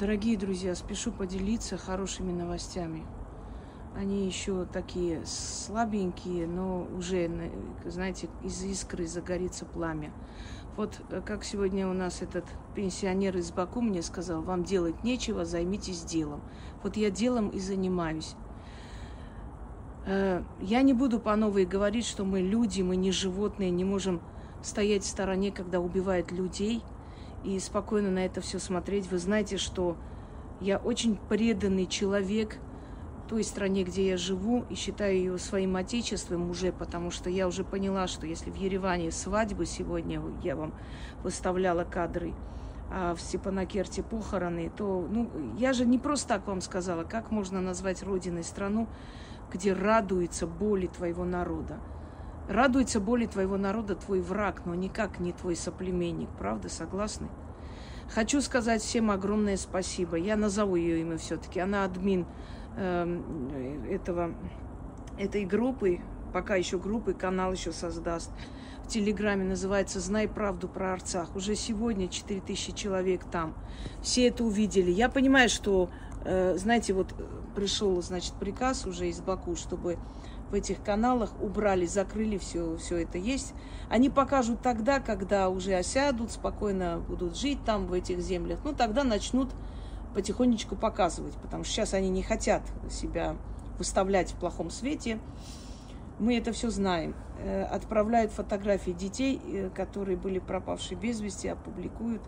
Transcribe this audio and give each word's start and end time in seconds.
Дорогие 0.00 0.38
друзья, 0.38 0.74
спешу 0.74 1.12
поделиться 1.12 1.76
хорошими 1.76 2.32
новостями. 2.32 3.02
Они 3.94 4.24
еще 4.24 4.64
такие 4.64 5.20
слабенькие, 5.26 6.46
но 6.46 6.88
уже, 6.96 7.30
знаете, 7.84 8.30
из 8.42 8.64
искры 8.64 9.06
загорится 9.06 9.66
пламя. 9.66 10.10
Вот 10.74 11.02
э, 11.10 11.20
как 11.20 11.44
сегодня 11.44 11.86
у 11.86 11.92
нас 11.92 12.22
этот 12.22 12.46
пенсионер 12.74 13.36
из 13.36 13.52
Баку 13.52 13.82
мне 13.82 14.00
сказал, 14.00 14.40
вам 14.40 14.64
делать 14.64 15.04
нечего, 15.04 15.44
займитесь 15.44 16.02
делом. 16.02 16.40
Вот 16.82 16.96
я 16.96 17.10
делом 17.10 17.50
и 17.50 17.58
занимаюсь. 17.58 18.36
Э, 20.06 20.42
я 20.62 20.80
не 20.80 20.94
буду 20.94 21.20
по 21.20 21.36
новой 21.36 21.66
говорить, 21.66 22.06
что 22.06 22.24
мы 22.24 22.40
люди, 22.40 22.80
мы 22.80 22.96
не 22.96 23.12
животные, 23.12 23.68
не 23.68 23.84
можем 23.84 24.22
стоять 24.62 25.02
в 25.02 25.08
стороне, 25.08 25.52
когда 25.52 25.78
убивают 25.78 26.32
людей, 26.32 26.82
и 27.44 27.58
спокойно 27.58 28.10
на 28.10 28.24
это 28.24 28.40
все 28.40 28.58
смотреть. 28.58 29.10
Вы 29.10 29.18
знаете, 29.18 29.56
что 29.56 29.96
я 30.60 30.78
очень 30.78 31.16
преданный 31.28 31.86
человек 31.86 32.58
той 33.30 33.44
стране, 33.44 33.84
где 33.84 34.08
я 34.08 34.16
живу, 34.16 34.64
и 34.68 34.74
считаю 34.74 35.14
ее 35.14 35.38
своим 35.38 35.76
отечеством 35.76 36.50
уже, 36.50 36.72
потому 36.72 37.12
что 37.12 37.30
я 37.30 37.46
уже 37.46 37.62
поняла, 37.62 38.08
что 38.08 38.26
если 38.26 38.50
в 38.50 38.56
Ереване 38.56 39.12
свадьбы 39.12 39.66
сегодня, 39.66 40.20
я 40.42 40.56
вам 40.56 40.74
выставляла 41.22 41.84
кадры, 41.84 42.34
а 42.90 43.14
в 43.14 43.20
Степанакерте 43.20 44.02
похороны, 44.02 44.72
то, 44.76 45.06
ну, 45.08 45.30
я 45.56 45.72
же 45.72 45.86
не 45.86 45.96
просто 45.96 46.26
так 46.28 46.48
вам 46.48 46.60
сказала, 46.60 47.04
как 47.04 47.30
можно 47.30 47.60
назвать 47.60 48.02
родиной 48.02 48.42
страну, 48.42 48.88
где 49.52 49.74
радуется 49.74 50.48
боли 50.48 50.88
твоего 50.88 51.24
народа. 51.24 51.78
Радуется 52.50 52.98
боли 52.98 53.26
твоего 53.26 53.56
народа 53.56 53.94
твой 53.94 54.20
враг, 54.20 54.62
но 54.66 54.74
никак 54.74 55.20
не 55.20 55.32
твой 55.32 55.54
соплеменник. 55.54 56.28
Правда, 56.36 56.68
согласны? 56.68 57.28
Хочу 58.12 58.40
сказать 58.40 58.82
всем 58.82 59.12
огромное 59.12 59.56
спасибо. 59.56 60.16
Я 60.16 60.34
назову 60.34 60.74
ее 60.74 61.00
имя 61.00 61.16
все-таки. 61.16 61.60
Она 61.60 61.84
админ 61.84 62.26
э, 62.76 63.86
этого, 63.88 64.34
этой 65.16 65.44
группы, 65.44 66.00
пока 66.32 66.56
еще 66.56 66.80
группы, 66.80 67.14
канал 67.14 67.52
еще 67.52 67.70
создаст. 67.70 68.32
В 68.82 68.88
Телеграме 68.88 69.44
называется 69.44 70.00
«Знай 70.00 70.26
правду 70.26 70.66
про 70.66 70.94
Арцах». 70.94 71.36
Уже 71.36 71.54
сегодня 71.54 72.08
4000 72.08 72.72
человек 72.72 73.22
там. 73.30 73.54
Все 74.02 74.26
это 74.26 74.42
увидели. 74.42 74.90
Я 74.90 75.08
понимаю, 75.08 75.48
что, 75.48 75.88
э, 76.24 76.56
знаете, 76.58 76.94
вот 76.94 77.14
пришел, 77.54 78.02
значит, 78.02 78.34
приказ 78.40 78.86
уже 78.86 79.08
из 79.08 79.20
Баку, 79.20 79.54
чтобы 79.54 79.98
в 80.50 80.54
этих 80.54 80.82
каналах 80.82 81.30
убрали, 81.40 81.86
закрыли 81.86 82.38
все, 82.38 82.76
все 82.76 82.98
это 83.02 83.18
есть. 83.18 83.54
Они 83.88 84.10
покажут 84.10 84.60
тогда, 84.62 85.00
когда 85.00 85.48
уже 85.48 85.74
осядут, 85.74 86.32
спокойно 86.32 87.02
будут 87.08 87.36
жить 87.36 87.58
там, 87.64 87.86
в 87.86 87.92
этих 87.92 88.20
землях. 88.20 88.60
Ну, 88.64 88.72
тогда 88.72 89.04
начнут 89.04 89.50
потихонечку 90.14 90.76
показывать, 90.76 91.34
потому 91.34 91.64
что 91.64 91.74
сейчас 91.74 91.94
они 91.94 92.10
не 92.10 92.22
хотят 92.22 92.62
себя 92.90 93.36
выставлять 93.78 94.32
в 94.32 94.36
плохом 94.36 94.70
свете. 94.70 95.18
Мы 96.18 96.36
это 96.36 96.52
все 96.52 96.70
знаем. 96.70 97.14
Э, 97.38 97.62
отправляют 97.62 98.32
фотографии 98.32 98.90
детей, 98.90 99.40
э, 99.42 99.70
которые 99.70 100.16
были 100.16 100.38
пропавшие 100.38 100.98
без 100.98 101.20
вести, 101.20 101.48
опубликуют. 101.48 102.22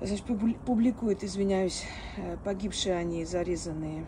Значит, 0.00 0.24
публикуют, 0.24 1.24
извиняюсь, 1.24 1.84
э, 2.16 2.36
погибшие 2.44 2.96
они, 2.96 3.24
зарезанные. 3.24 4.06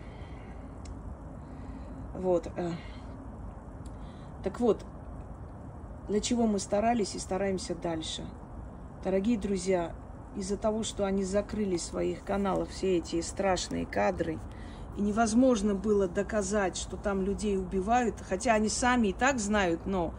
Вот. 2.19 2.51
Э. 2.57 2.71
Так 4.43 4.59
вот, 4.59 4.85
для 6.09 6.19
чего 6.19 6.47
мы 6.47 6.59
старались 6.59 7.15
и 7.15 7.19
стараемся 7.19 7.75
дальше. 7.75 8.25
Дорогие 9.05 9.37
друзья, 9.37 9.93
из-за 10.35 10.57
того, 10.57 10.83
что 10.83 11.05
они 11.05 11.23
закрыли 11.23 11.77
своих 11.77 12.25
каналах 12.25 12.69
все 12.69 12.97
эти 12.97 13.21
страшные 13.21 13.85
кадры, 13.85 14.37
и 14.97 15.01
невозможно 15.01 15.75
было 15.75 16.09
доказать, 16.09 16.75
что 16.75 16.97
там 16.97 17.21
людей 17.21 17.57
убивают, 17.57 18.15
хотя 18.27 18.53
они 18.53 18.67
сами 18.67 19.07
и 19.07 19.13
так 19.13 19.39
знают, 19.39 19.85
но 19.85 20.13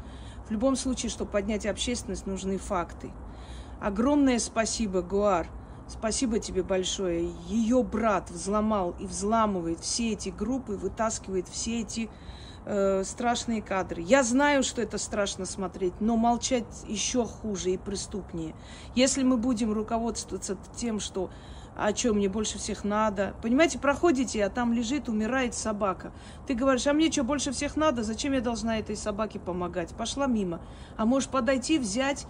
в 0.49 0.51
любом 0.51 0.77
случае, 0.77 1.11
чтобы 1.11 1.31
поднять 1.31 1.67
общественность, 1.67 2.27
нужны 2.27 2.57
факты. 2.57 3.11
Огромное 3.79 4.39
спасибо, 4.39 5.03
Гуар– 5.03 5.47
Спасибо 5.91 6.39
тебе 6.39 6.63
большое. 6.63 7.33
Ее 7.49 7.83
брат 7.83 8.31
взломал 8.31 8.95
и 9.01 9.07
взламывает 9.07 9.81
все 9.81 10.13
эти 10.13 10.29
группы, 10.29 10.77
вытаскивает 10.77 11.49
все 11.49 11.81
эти 11.81 12.09
э, 12.65 13.03
страшные 13.05 13.61
кадры. 13.61 14.01
Я 14.01 14.23
знаю, 14.23 14.63
что 14.63 14.81
это 14.81 14.99
страшно 14.99 15.47
смотреть, 15.47 16.01
но 16.01 16.17
молчать 16.17 16.85
еще 16.87 17.25
хуже 17.25 17.73
и 17.73 17.77
преступнее. 17.77 18.55
Если 18.95 19.25
мы 19.25 19.37
будем 19.37 19.73
руководствоваться 19.73 20.57
тем, 20.77 21.01
что 21.01 21.29
о 21.77 21.93
чем 21.93 22.17
мне 22.17 22.29
больше 22.29 22.59
всех 22.59 22.85
надо. 22.85 23.35
Понимаете, 23.43 23.79
проходите, 23.79 24.45
а 24.45 24.51
там 24.51 24.73
лежит, 24.73 25.09
умирает 25.09 25.55
собака. 25.55 26.13
Ты 26.47 26.55
говоришь, 26.55 26.87
а 26.87 26.93
мне 26.93 27.11
что 27.11 27.25
больше 27.25 27.53
всех 27.53 27.77
надо? 27.77 28.03
Зачем 28.03 28.33
я 28.33 28.41
должна 28.41 28.79
этой 28.79 28.97
собаке 28.97 29.39
помогать? 29.39 29.95
Пошла 29.95 30.27
мимо. 30.27 30.61
А 30.97 31.07
можешь 31.07 31.31
подойти, 31.31 31.79
взять 31.79 32.27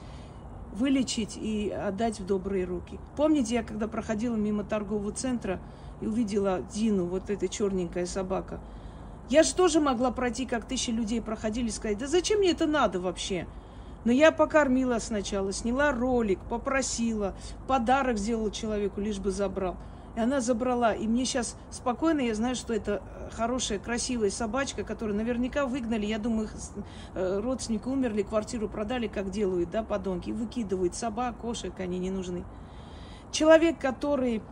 вылечить 0.72 1.36
и 1.36 1.70
отдать 1.70 2.20
в 2.20 2.26
добрые 2.26 2.64
руки. 2.64 2.98
Помните, 3.16 3.54
я 3.54 3.62
когда 3.62 3.88
проходила 3.88 4.36
мимо 4.36 4.64
торгового 4.64 5.12
центра 5.12 5.60
и 6.00 6.06
увидела 6.06 6.62
Дину, 6.72 7.06
вот 7.06 7.30
эта 7.30 7.48
черненькая 7.48 8.06
собака, 8.06 8.60
я 9.28 9.42
же 9.42 9.54
тоже 9.54 9.80
могла 9.80 10.10
пройти, 10.10 10.46
как 10.46 10.64
тысячи 10.64 10.90
людей 10.90 11.20
проходили, 11.20 11.68
сказать, 11.68 11.98
да 11.98 12.06
зачем 12.06 12.40
мне 12.40 12.50
это 12.50 12.66
надо 12.66 13.00
вообще? 13.00 13.46
Но 14.04 14.12
я 14.12 14.32
покормила 14.32 14.98
сначала, 14.98 15.52
сняла 15.52 15.92
ролик, 15.92 16.40
попросила, 16.48 17.34
подарок 17.68 18.18
сделала 18.18 18.50
человеку, 18.50 19.00
лишь 19.00 19.18
бы 19.18 19.30
забрал. 19.30 19.76
И 20.16 20.20
она 20.20 20.40
забрала. 20.40 20.92
И 20.92 21.06
мне 21.06 21.24
сейчас 21.24 21.56
спокойно, 21.70 22.20
я 22.20 22.34
знаю, 22.34 22.56
что 22.56 22.74
это 22.74 23.02
э, 23.04 23.30
хорошая, 23.32 23.78
красивая 23.78 24.30
собачка, 24.30 24.82
которую 24.82 25.16
наверняка 25.16 25.66
выгнали. 25.66 26.06
Я 26.06 26.18
думаю, 26.18 26.46
их 26.46 26.54
э, 27.14 27.40
родственники 27.40 27.86
умерли, 27.86 28.22
квартиру 28.22 28.68
продали, 28.68 29.06
как 29.06 29.30
делают, 29.30 29.70
да, 29.70 29.84
подонки. 29.84 30.30
Выкидывают 30.30 30.96
собак, 30.96 31.36
кошек, 31.36 31.72
они 31.78 31.98
не 31.98 32.10
нужны. 32.10 32.44
Человек, 33.30 33.78
который 33.78 34.42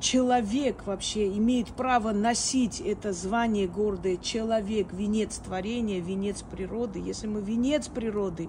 человек 0.00 0.86
вообще 0.86 1.28
имеет 1.36 1.68
право 1.68 2.10
носить 2.12 2.80
это 2.80 3.12
звание 3.12 3.68
гордое, 3.68 4.16
человек, 4.16 4.92
венец 4.92 5.36
творения, 5.38 6.00
венец 6.00 6.42
природы. 6.42 6.98
Если 6.98 7.28
мы 7.28 7.40
венец 7.40 7.86
природы, 7.86 8.48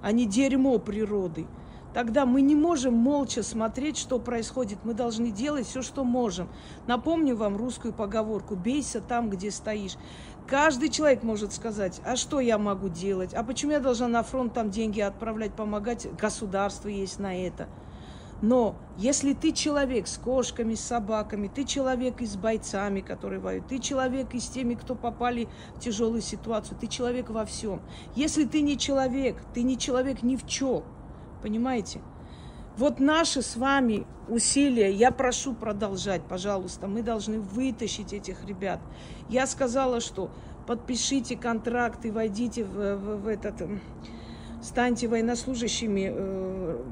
а 0.00 0.12
не 0.12 0.24
дерьмо 0.24 0.78
природы– 0.78 1.46
Тогда 1.94 2.24
мы 2.24 2.40
не 2.40 2.54
можем 2.54 2.94
молча 2.94 3.42
смотреть, 3.42 3.98
что 3.98 4.18
происходит. 4.18 4.78
Мы 4.84 4.94
должны 4.94 5.30
делать 5.30 5.66
все, 5.66 5.82
что 5.82 6.04
можем. 6.04 6.48
Напомню 6.86 7.36
вам 7.36 7.56
русскую 7.56 7.92
поговорку 7.92 8.56
«бейся 8.56 9.00
там, 9.00 9.28
где 9.28 9.50
стоишь». 9.50 9.96
Каждый 10.46 10.88
человек 10.88 11.22
может 11.22 11.52
сказать, 11.52 12.00
а 12.04 12.16
что 12.16 12.40
я 12.40 12.58
могу 12.58 12.88
делать? 12.88 13.32
А 13.34 13.44
почему 13.44 13.72
я 13.72 13.80
должна 13.80 14.08
на 14.08 14.22
фронт 14.22 14.52
там 14.52 14.70
деньги 14.70 15.00
отправлять, 15.00 15.54
помогать? 15.54 16.08
Государство 16.18 16.88
есть 16.88 17.18
на 17.18 17.34
это. 17.34 17.68
Но 18.42 18.74
если 18.98 19.34
ты 19.34 19.52
человек 19.52 20.08
с 20.08 20.18
кошками, 20.18 20.74
с 20.74 20.80
собаками, 20.80 21.48
ты 21.48 21.64
человек 21.64 22.20
и 22.20 22.26
с 22.26 22.34
бойцами, 22.34 23.00
которые 23.00 23.38
воюют, 23.38 23.68
ты 23.68 23.78
человек 23.78 24.34
и 24.34 24.40
с 24.40 24.48
теми, 24.48 24.74
кто 24.74 24.96
попали 24.96 25.48
в 25.76 25.80
тяжелую 25.80 26.22
ситуацию, 26.22 26.76
ты 26.78 26.88
человек 26.88 27.30
во 27.30 27.44
всем. 27.44 27.80
Если 28.16 28.44
ты 28.44 28.62
не 28.62 28.76
человек, 28.76 29.36
ты 29.54 29.62
не 29.62 29.78
человек 29.78 30.24
ни 30.24 30.34
в 30.34 30.44
чем. 30.48 30.82
Понимаете? 31.42 32.00
Вот 32.76 33.00
наши 33.00 33.42
с 33.42 33.56
вами 33.56 34.06
усилия, 34.28 34.90
я 34.90 35.10
прошу 35.10 35.52
продолжать, 35.52 36.22
пожалуйста, 36.22 36.86
мы 36.86 37.02
должны 37.02 37.38
вытащить 37.38 38.14
этих 38.14 38.46
ребят. 38.46 38.80
Я 39.28 39.46
сказала, 39.46 40.00
что 40.00 40.30
подпишите 40.66 41.36
контракт 41.36 42.06
и 42.06 42.10
войдите 42.10 42.64
в, 42.64 42.96
в, 42.96 43.16
в 43.24 43.28
этот, 43.28 43.60
эм, 43.60 43.80
станьте 44.62 45.06
военнослужащими 45.06 46.10
э, 46.14 46.82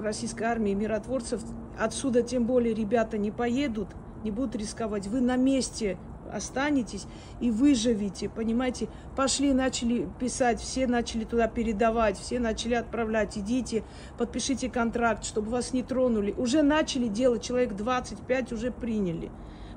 российской 0.00 0.44
армии, 0.44 0.74
миротворцев. 0.74 1.42
Отсюда 1.76 2.22
тем 2.22 2.46
более 2.46 2.74
ребята 2.74 3.18
не 3.18 3.32
поедут, 3.32 3.88
не 4.22 4.30
будут 4.30 4.54
рисковать. 4.54 5.08
Вы 5.08 5.20
на 5.20 5.36
месте 5.36 5.98
останетесь 6.32 7.06
и 7.40 7.50
выживете, 7.50 8.28
понимаете? 8.28 8.88
Пошли, 9.16 9.52
начали 9.52 10.08
писать, 10.18 10.60
все 10.60 10.86
начали 10.86 11.24
туда 11.24 11.48
передавать, 11.48 12.18
все 12.18 12.38
начали 12.38 12.74
отправлять, 12.74 13.38
идите, 13.38 13.84
подпишите 14.18 14.68
контракт, 14.68 15.24
чтобы 15.24 15.50
вас 15.50 15.72
не 15.72 15.82
тронули. 15.82 16.32
Уже 16.36 16.62
начали 16.62 17.08
делать, 17.08 17.42
человек 17.42 17.74
25 17.74 18.52
уже 18.52 18.70
приняли. 18.70 19.30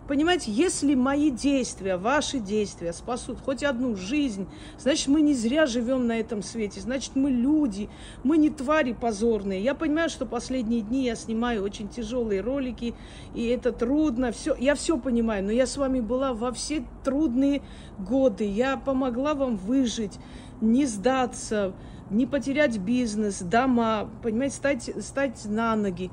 Понимаете, 0.10 0.52
если 0.52 0.96
мои 0.96 1.30
действия, 1.30 1.96
ваши 1.96 2.40
действия 2.40 2.94
спасут 2.94 3.42
хоть 3.42 3.62
одну 3.62 3.96
жизнь, 3.96 4.48
значит, 4.80 5.08
мы 5.08 5.22
не 5.22 5.36
зря 5.36 5.68
живем 5.68 6.08
на 6.08 6.20
этом 6.20 6.42
свете, 6.42 6.82
значит, 6.82 7.12
мы 7.14 7.30
люди, 7.30 7.92
мы 8.24 8.40
не 8.40 8.50
твари 8.50 8.94
позорные. 8.94 9.62
Я 9.62 9.76
понимаю, 9.76 10.10
что 10.10 10.26
последние 10.26 10.82
дни 10.82 11.04
я 11.04 11.14
снимаю 11.16 11.62
очень 11.62 11.90
тяжелые 11.90 12.42
ролики, 12.42 12.96
и 13.36 13.46
это 13.50 13.72
трудно, 13.72 14.32
все, 14.32 14.56
я 14.56 14.74
все 14.74 14.98
понимаю, 14.98 15.44
но 15.44 15.52
я 15.52 15.68
с 15.68 15.78
вами 15.78 16.00
была 16.00 16.34
во 16.34 16.52
все 16.54 16.84
трудные 17.04 17.62
годы, 18.00 18.46
я 18.46 18.78
помогла 18.78 19.36
вам 19.36 19.58
выжить, 19.58 20.18
не 20.60 20.88
сдаться, 20.88 21.74
не 22.10 22.26
потерять 22.26 22.80
бизнес, 22.80 23.44
дома, 23.44 24.10
понимаете, 24.24 24.56
стать, 24.56 25.06
стать 25.06 25.46
на 25.46 25.76
ноги. 25.76 26.10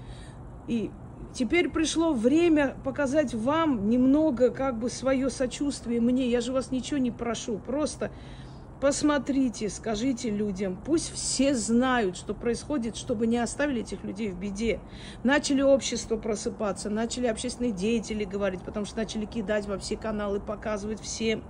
И 0.69 0.90
Теперь 1.37 1.69
пришло 1.69 2.15
время 2.15 2.79
показать 2.83 3.35
вам 3.35 3.91
немного 3.91 4.49
как 4.49 4.79
бы 4.79 4.88
свое 4.88 5.29
сочувствие 5.29 6.00
мне. 6.00 6.31
Я 6.31 6.41
же 6.41 6.50
вас 6.50 6.71
ничего 6.71 6.97
не 6.97 7.11
прошу. 7.11 7.59
Просто 7.59 8.11
посмотрите, 8.81 9.69
скажите 9.69 10.31
людям. 10.31 10.81
Пусть 10.83 11.12
все 11.12 11.55
знают, 11.55 12.17
что 12.17 12.33
происходит, 12.33 12.97
чтобы 12.97 13.27
не 13.27 13.37
оставили 13.37 13.83
этих 13.83 14.03
людей 14.03 14.31
в 14.31 14.38
беде. 14.38 14.81
Начали 15.25 15.61
общество 15.61 16.17
просыпаться, 16.17 16.88
начали 16.88 17.27
общественные 17.27 17.73
деятели 17.73 18.25
говорить, 18.25 18.62
потому 18.62 18.87
что 18.87 18.97
начали 18.97 19.27
кидать 19.27 19.67
во 19.67 19.79
все 19.79 19.99
каналы, 19.99 20.41
показывать 20.41 21.03
всем. 21.03 21.44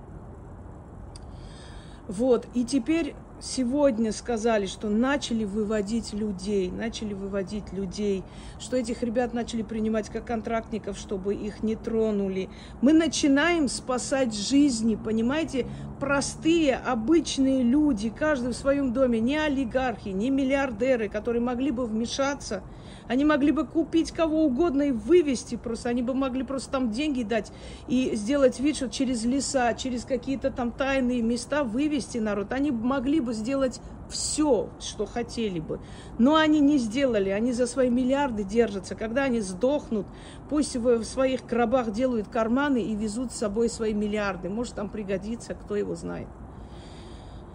Вот. 2.09 2.45
И 2.55 2.65
теперь 2.65 3.15
сегодня 3.41 4.11
сказали, 4.11 4.65
что 4.65 4.89
начали 4.89 5.43
выводить 5.43 6.13
людей, 6.13 6.71
начали 6.71 7.13
выводить 7.13 7.71
людей, 7.71 8.23
что 8.59 8.77
этих 8.77 9.03
ребят 9.03 9.33
начали 9.33 9.61
принимать 9.61 10.09
как 10.09 10.25
контрактников, 10.25 10.97
чтобы 10.97 11.35
их 11.35 11.63
не 11.63 11.75
тронули. 11.75 12.49
Мы 12.81 12.93
начинаем 12.93 13.67
спасать 13.67 14.35
жизни, 14.35 14.95
понимаете? 14.95 15.67
Простые, 15.99 16.75
обычные 16.75 17.63
люди, 17.63 18.09
каждый 18.09 18.53
в 18.53 18.57
своем 18.57 18.93
доме, 18.93 19.19
не 19.19 19.37
олигархи, 19.37 20.09
не 20.09 20.29
миллиардеры, 20.29 21.09
которые 21.09 21.41
могли 21.41 21.71
бы 21.71 21.85
вмешаться– 21.85 22.63
они 23.07 23.25
могли 23.25 23.51
бы 23.51 23.65
купить 23.65 24.11
кого 24.11 24.45
угодно 24.45 24.83
и 24.83 24.91
вывести 24.91 25.55
просто. 25.55 25.89
Они 25.89 26.01
бы 26.01 26.13
могли 26.13 26.43
просто 26.43 26.71
там 26.71 26.91
деньги 26.91 27.23
дать 27.23 27.51
и 27.87 28.15
сделать 28.15 28.59
вид, 28.59 28.75
что 28.75 28.89
через 28.89 29.23
леса, 29.23 29.73
через 29.73 30.03
какие-то 30.03 30.51
там 30.51 30.71
тайные 30.71 31.21
места 31.21 31.63
вывести 31.63 32.17
народ. 32.17 32.51
Они 32.51 32.71
могли 32.71 33.19
бы 33.19 33.33
сделать 33.33 33.79
все, 34.09 34.69
что 34.79 35.05
хотели 35.05 35.59
бы. 35.59 35.79
Но 36.17 36.35
они 36.35 36.59
не 36.59 36.77
сделали, 36.77 37.29
они 37.29 37.53
за 37.53 37.67
свои 37.67 37.89
миллиарды 37.89 38.43
держатся. 38.43 38.95
Когда 38.95 39.23
они 39.23 39.41
сдохнут, 39.41 40.07
пусть 40.49 40.75
в 40.75 41.03
своих 41.03 41.45
гробах 41.45 41.91
делают 41.91 42.27
карманы 42.27 42.81
и 42.81 42.95
везут 42.95 43.31
с 43.31 43.37
собой 43.37 43.69
свои 43.69 43.93
миллиарды. 43.93 44.49
Может, 44.49 44.75
там 44.75 44.89
пригодится, 44.89 45.53
кто 45.55 45.75
его 45.75 45.95
знает. 45.95 46.27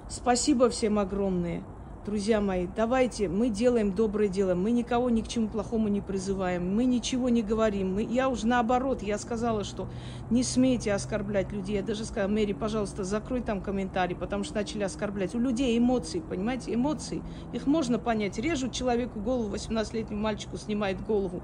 Спасибо 0.09 0.69
всем 0.69 0.99
огромное. 0.99 1.63
Друзья 2.05 2.41
мои, 2.41 2.67
давайте, 2.67 3.29
мы 3.29 3.49
делаем 3.49 3.93
доброе 3.93 4.29
дело, 4.29 4.57
мы 4.57 4.73
никого 4.73 5.09
ни 5.09 5.21
к 5.21 5.29
чему 5.29 5.47
плохому 5.47 5.87
не 5.87 6.01
призываем, 6.01 6.75
мы 6.75 6.85
ничего 6.85 7.29
не 7.29 7.43
говорим. 7.43 7.95
Мы, 7.95 8.03
я 8.03 8.29
уже 8.29 8.49
наоборот, 8.49 9.05
я 9.05 9.19
сказала, 9.19 9.63
что 9.63 9.89
не 10.29 10.43
смейте 10.43 10.93
оскорблять 10.93 11.53
людей. 11.53 11.77
Я 11.77 11.83
даже 11.85 12.05
сказала, 12.05 12.29
Мэри, 12.29 12.55
пожалуйста, 12.55 13.05
закрой 13.05 13.41
там 13.41 13.61
комментарий, 13.61 14.17
потому 14.17 14.43
что 14.43 14.57
начали 14.57 14.83
оскорблять. 14.83 15.37
У 15.37 15.39
людей 15.39 15.79
эмоции, 15.79 16.19
понимаете, 16.19 16.75
эмоции. 16.75 17.23
Их 17.53 17.69
можно 17.69 18.01
понять. 18.01 18.37
Режут 18.37 18.73
человеку 18.73 19.21
голову, 19.21 19.55
18-летнему 19.55 20.21
мальчику 20.21 20.57
снимает 20.57 21.01
голову. 21.07 21.41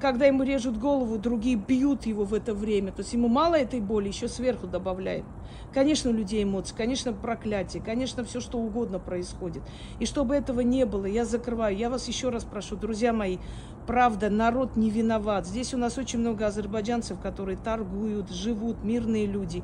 Когда 0.00 0.26
ему 0.26 0.42
режут 0.42 0.76
голову, 0.76 1.18
другие 1.18 1.54
бьют 1.54 2.04
его 2.04 2.24
в 2.24 2.34
это 2.34 2.52
время. 2.52 2.90
То 2.90 3.02
есть 3.02 3.12
ему 3.12 3.28
мало 3.28 3.54
этой 3.54 3.80
боли, 3.80 4.08
еще 4.08 4.26
сверху 4.26 4.66
добавляет. 4.66 5.24
Конечно, 5.72 6.10
у 6.10 6.14
людей 6.14 6.42
эмоции, 6.42 6.74
конечно, 6.74 7.12
проклятие, 7.12 7.82
конечно, 7.82 8.24
все 8.24 8.40
что 8.40 8.58
угодно 8.58 8.98
происходит. 8.98 9.62
И 9.98 10.06
чтобы 10.06 10.34
этого 10.34 10.60
не 10.60 10.84
было, 10.84 11.06
я 11.06 11.24
закрываю. 11.24 11.76
Я 11.76 11.90
вас 11.90 12.08
еще 12.08 12.28
раз 12.28 12.44
прошу, 12.44 12.76
друзья 12.76 13.12
мои, 13.12 13.38
правда, 13.86 14.30
народ 14.30 14.76
не 14.76 14.90
виноват. 14.90 15.46
Здесь 15.46 15.74
у 15.74 15.78
нас 15.78 15.98
очень 15.98 16.20
много 16.20 16.46
азербайджанцев, 16.46 17.18
которые 17.20 17.56
торгуют, 17.56 18.30
живут, 18.30 18.82
мирные 18.84 19.26
люди. 19.26 19.62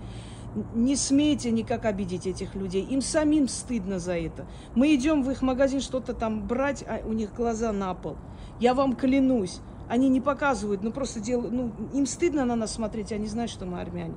Не 0.74 0.94
смейте 0.94 1.50
никак 1.50 1.84
обидеть 1.84 2.26
этих 2.26 2.54
людей. 2.54 2.84
Им 2.84 3.00
самим 3.00 3.48
стыдно 3.48 3.98
за 3.98 4.16
это. 4.16 4.46
Мы 4.74 4.94
идем 4.94 5.22
в 5.22 5.30
их 5.30 5.42
магазин 5.42 5.80
что-то 5.80 6.14
там 6.14 6.46
брать, 6.46 6.84
а 6.86 7.00
у 7.04 7.12
них 7.12 7.34
глаза 7.34 7.72
на 7.72 7.92
пол. 7.94 8.16
Я 8.60 8.74
вам 8.74 8.94
клянусь, 8.94 9.60
они 9.88 10.08
не 10.08 10.20
показывают, 10.20 10.82
но 10.82 10.90
просто 10.92 11.20
делают, 11.20 11.52
ну, 11.52 11.72
им 11.92 12.06
стыдно 12.06 12.44
на 12.44 12.56
нас 12.56 12.72
смотреть, 12.72 13.12
они 13.12 13.26
знают, 13.26 13.50
что 13.50 13.66
мы 13.66 13.80
армяне. 13.80 14.14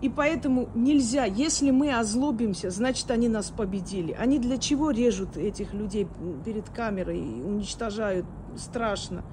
И 0.00 0.08
поэтому 0.08 0.68
нельзя, 0.74 1.24
если 1.24 1.70
мы 1.72 1.92
озлобимся, 1.92 2.70
значит, 2.70 3.10
они 3.10 3.28
нас 3.28 3.50
победили. 3.50 4.12
Они 4.12 4.38
для 4.38 4.58
чего 4.58 4.90
режут 4.90 5.36
этих 5.36 5.74
людей 5.74 6.06
перед 6.44 6.68
камерой 6.70 7.18
и 7.18 7.42
уничтожают? 7.42 8.24
Страшно. 8.56 9.24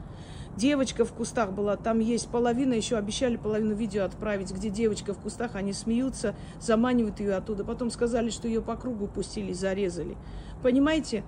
Девочка 0.57 1.03
в 1.03 1.11
кустах 1.11 1.51
была, 1.51 1.75
там 1.75 1.99
есть 1.99 2.29
половина, 2.29 2.73
еще 2.73 2.95
обещали 2.95 3.35
половину 3.35 3.75
видео 3.75 4.05
отправить, 4.05 4.51
где 4.51 4.69
девочка 4.69 5.13
в 5.13 5.19
кустах, 5.19 5.55
они 5.55 5.73
смеются, 5.73 6.33
заманивают 6.61 7.19
ее 7.19 7.35
оттуда. 7.35 7.65
Потом 7.65 7.91
сказали, 7.91 8.29
что 8.29 8.47
ее 8.47 8.61
по 8.61 8.75
кругу 8.75 9.07
пустили, 9.07 9.51
зарезали. 9.51 10.17
Понимаете? 10.63 11.23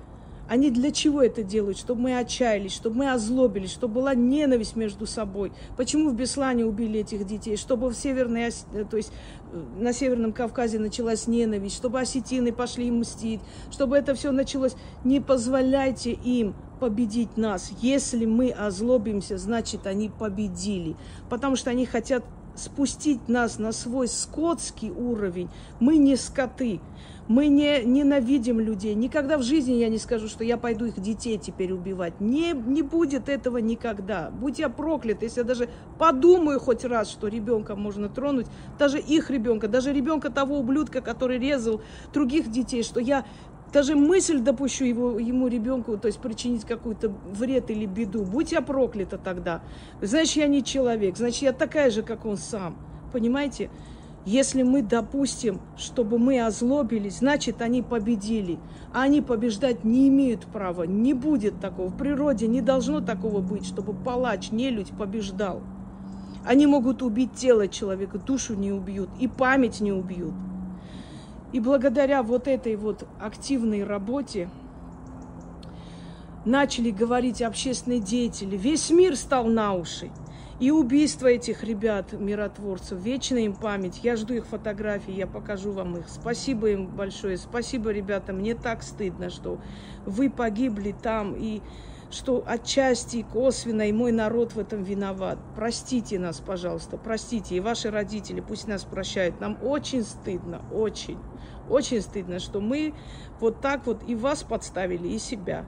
Они 0.48 0.72
для 0.72 0.92
чего 0.92 1.22
это 1.22 1.44
делают? 1.44 1.78
Чтобы 1.78 2.02
мы 2.02 2.18
отчаялись, 2.18 2.74
чтобы 2.74 2.98
мы 2.98 3.12
озлобились, 3.12 3.72
чтобы 3.72 3.96
была 3.96 4.16
ненависть 4.16 4.76
между 4.76 5.06
собой. 5.06 5.52
Почему 5.76 6.10
в 6.10 6.16
Беслане 6.16 6.66
убили 6.66 7.02
этих 7.02 7.26
детей? 7.26 7.58
Чтобы 7.58 7.90
в 7.90 7.96
Северной, 7.96 8.50
э, 8.74 8.86
то 8.90 8.98
есть 8.98 9.12
э, 9.52 9.64
на 9.80 9.94
Северном 9.94 10.32
Кавказе 10.32 10.80
началась 10.80 11.28
ненависть, 11.28 11.76
чтобы 11.76 12.00
осетины 12.00 12.52
пошли 12.54 12.90
мстить, 12.92 13.42
чтобы 13.72 13.98
это 13.98 14.16
все 14.16 14.32
началось. 14.32 14.76
Не 15.04 15.20
позволяйте 15.20 16.12
им 16.12 16.56
победить 16.80 17.38
нас. 17.38 17.72
Если 17.82 18.26
мы 18.26 18.52
озлобимся, 18.52 19.38
значит, 19.38 19.88
они 19.88 20.10
победили. 20.10 20.96
Потому 21.30 21.56
что 21.56 21.72
они 21.72 21.86
хотят 21.86 22.24
спустить 22.58 23.28
нас 23.30 23.60
на 23.60 23.72
свой 23.72 24.08
скотский 24.08 24.90
уровень. 24.90 25.50
Мы 25.80 25.98
не 25.98 26.16
скоты. 26.16 26.80
Мы 27.28 27.48
не 27.48 27.84
ненавидим 27.84 28.62
людей. 28.62 28.96
Никогда 28.96 29.38
в 29.38 29.44
жизни 29.44 29.74
я 29.74 29.90
не 29.90 29.98
скажу, 29.98 30.30
что 30.30 30.46
я 30.46 30.56
пойду 30.56 30.86
их 30.86 30.98
детей 31.00 31.38
теперь 31.38 31.74
убивать. 31.74 32.22
Не, 32.22 32.54
не 32.54 32.82
будет 32.82 33.28
этого 33.28 33.58
никогда. 33.58 34.32
Будь 34.32 34.60
я 34.60 34.70
проклят, 34.70 35.24
если 35.24 35.42
я 35.42 35.46
даже 35.46 35.68
подумаю 36.00 36.60
хоть 36.62 36.86
раз, 36.86 37.10
что 37.10 37.28
ребенка 37.28 37.76
можно 37.76 38.08
тронуть, 38.08 38.48
даже 38.80 39.00
их 39.00 39.30
ребенка, 39.30 39.68
даже 39.68 39.92
ребенка 39.92 40.30
того 40.30 40.58
ублюдка, 40.58 41.02
который 41.02 41.38
резал 41.38 41.82
других 42.14 42.50
детей, 42.50 42.82
что 42.82 43.02
я 43.02 43.26
даже 43.74 43.96
мысль 43.96 44.40
допущу 44.40 44.86
его, 44.86 45.20
ему, 45.20 45.48
ребенку, 45.48 45.98
то 45.98 46.08
есть 46.08 46.20
причинить 46.20 46.66
какой-то 46.66 47.10
вред 47.32 47.70
или 47.70 47.86
беду. 47.86 48.24
Будь 48.24 48.52
я 48.52 48.62
проклята 48.62 49.18
тогда. 49.18 49.62
Значит, 50.02 50.38
я 50.38 50.48
не 50.48 50.64
человек, 50.64 51.18
значит, 51.18 51.42
я 51.42 51.54
такая 51.54 51.92
же, 51.92 52.02
как 52.02 52.26
он 52.26 52.38
сам. 52.38 52.78
Понимаете? 53.12 53.70
Если 54.26 54.62
мы 54.62 54.82
допустим, 54.82 55.62
чтобы 55.78 56.20
мы 56.20 56.46
озлобились, 56.46 57.20
значит, 57.20 57.62
они 57.62 57.82
победили. 57.82 58.60
А 58.94 59.04
они 59.04 59.22
побеждать 59.22 59.86
не 59.86 60.10
имеют 60.10 60.46
права. 60.48 60.84
Не 60.84 61.14
будет 61.14 61.62
такого. 61.62 61.88
В 61.88 61.98
природе 61.98 62.48
не 62.48 62.60
должно 62.60 63.00
такого 63.00 63.40
быть, 63.40 63.66
чтобы 63.66 63.94
палач, 63.94 64.52
нелюдь 64.52 64.90
побеждал. 64.98 65.62
Они 66.46 66.68
могут 66.68 67.04
убить 67.04 67.36
тело 67.36 67.70
человека, 67.70 68.20
душу 68.20 68.56
не 68.56 68.72
убьют 68.72 69.10
и 69.18 69.30
память 69.30 69.80
не 69.80 69.94
убьют. 69.94 70.34
И 71.54 71.60
благодаря 71.60 72.24
вот 72.24 72.48
этой 72.48 72.76
вот 72.76 73.08
активной 73.20 73.84
работе 73.84 74.50
начали 76.46 76.92
говорить 76.92 77.42
общественные 77.42 78.00
деятели. 78.00 78.58
Весь 78.58 78.90
мир 78.90 79.16
стал 79.16 79.46
на 79.46 79.74
уши. 79.74 80.12
И 80.60 80.72
убийство 80.72 81.28
этих 81.28 81.64
ребят, 81.64 82.14
миротворцев, 82.14 83.00
вечная 83.00 83.42
им 83.42 83.54
память. 83.54 84.00
Я 84.02 84.16
жду 84.16 84.34
их 84.34 84.48
фотографии, 84.48 85.12
я 85.12 85.28
покажу 85.28 85.72
вам 85.72 85.98
их. 85.98 86.06
Спасибо 86.10 86.72
им 86.72 86.88
большое. 86.88 87.38
Спасибо, 87.38 87.92
ребята. 87.92 88.34
Мне 88.34 88.56
так 88.56 88.82
стыдно, 88.82 89.30
что 89.30 89.60
вы 90.06 90.32
погибли 90.32 90.96
там 91.00 91.36
и 91.38 91.62
что 92.10 92.44
отчасти 92.46 93.26
косвенно 93.34 93.90
и 93.90 93.92
мой 93.92 94.12
народ 94.12 94.54
в 94.54 94.60
этом 94.60 94.84
виноват. 94.84 95.38
Простите 95.56 96.20
нас, 96.20 96.40
пожалуйста, 96.40 96.98
простите. 96.98 97.56
И 97.56 97.60
ваши 97.60 97.92
родители 97.92 98.40
пусть 98.40 98.68
нас 98.68 98.84
прощают. 98.84 99.40
Нам 99.42 99.58
очень 99.62 100.04
стыдно, 100.04 100.62
очень, 100.72 101.20
очень 101.70 102.02
стыдно, 102.02 102.40
что 102.40 102.62
мы 102.62 102.94
вот 103.40 103.60
так 103.62 103.86
вот 103.86 104.04
и 104.08 104.16
вас 104.16 104.44
подставили, 104.44 105.08
и 105.10 105.20
себя. 105.20 105.66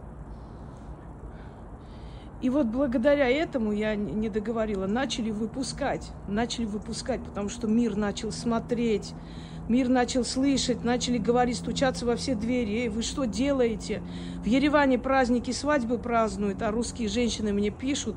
И 2.42 2.50
вот 2.50 2.68
благодаря 2.68 3.28
этому, 3.28 3.74
я 3.74 3.96
не 3.96 4.30
договорила, 4.30 4.88
начали 4.88 5.30
выпускать, 5.30 6.10
начали 6.30 6.64
выпускать, 6.64 7.22
потому 7.22 7.50
что 7.50 7.68
мир 7.68 7.98
начал 7.98 8.32
смотреть, 8.32 9.14
мир 9.70 9.88
начал 9.88 10.26
слышать, 10.26 10.84
начали 10.84 11.18
говорить, 11.18 11.58
стучаться 11.58 12.06
во 12.06 12.16
все 12.16 12.36
двери. 12.36 12.82
Эй, 12.82 12.90
вы 12.90 13.04
что 13.04 13.26
делаете? 13.26 14.04
В 14.44 14.46
Ереване 14.46 14.98
праздники 14.98 15.52
свадьбы 15.52 15.98
празднуют, 15.98 16.62
а 16.62 16.72
русские 16.72 17.08
женщины 17.08 17.54
мне 17.54 17.70
пишут, 17.70 18.16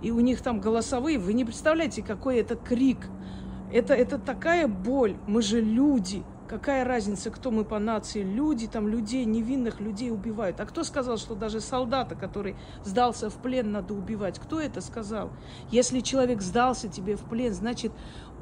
и 0.00 0.10
у 0.10 0.20
них 0.20 0.40
там 0.40 0.60
голосовые. 0.60 1.18
Вы 1.18 1.34
не 1.34 1.44
представляете, 1.44 2.02
какой 2.02 2.38
это 2.38 2.56
крик. 2.56 3.08
Это, 3.72 3.94
это 3.94 4.18
такая 4.18 4.68
боль. 4.68 5.16
Мы 5.26 5.42
же 5.42 5.60
люди. 5.60 6.22
Какая 6.46 6.84
разница, 6.84 7.30
кто 7.30 7.50
мы 7.50 7.64
по 7.64 7.78
нации? 7.78 8.22
Люди, 8.22 8.66
там 8.66 8.86
людей, 8.86 9.24
невинных 9.24 9.80
людей 9.80 10.10
убивают. 10.10 10.60
А 10.60 10.66
кто 10.66 10.84
сказал, 10.84 11.16
что 11.16 11.34
даже 11.34 11.60
солдата, 11.60 12.14
который 12.14 12.56
сдался 12.84 13.30
в 13.30 13.36
плен, 13.36 13.72
надо 13.72 13.94
убивать? 13.94 14.38
Кто 14.38 14.60
это 14.60 14.82
сказал? 14.82 15.30
Если 15.70 16.00
человек 16.00 16.42
сдался 16.42 16.88
тебе 16.88 17.16
в 17.16 17.22
плен, 17.22 17.54
значит, 17.54 17.92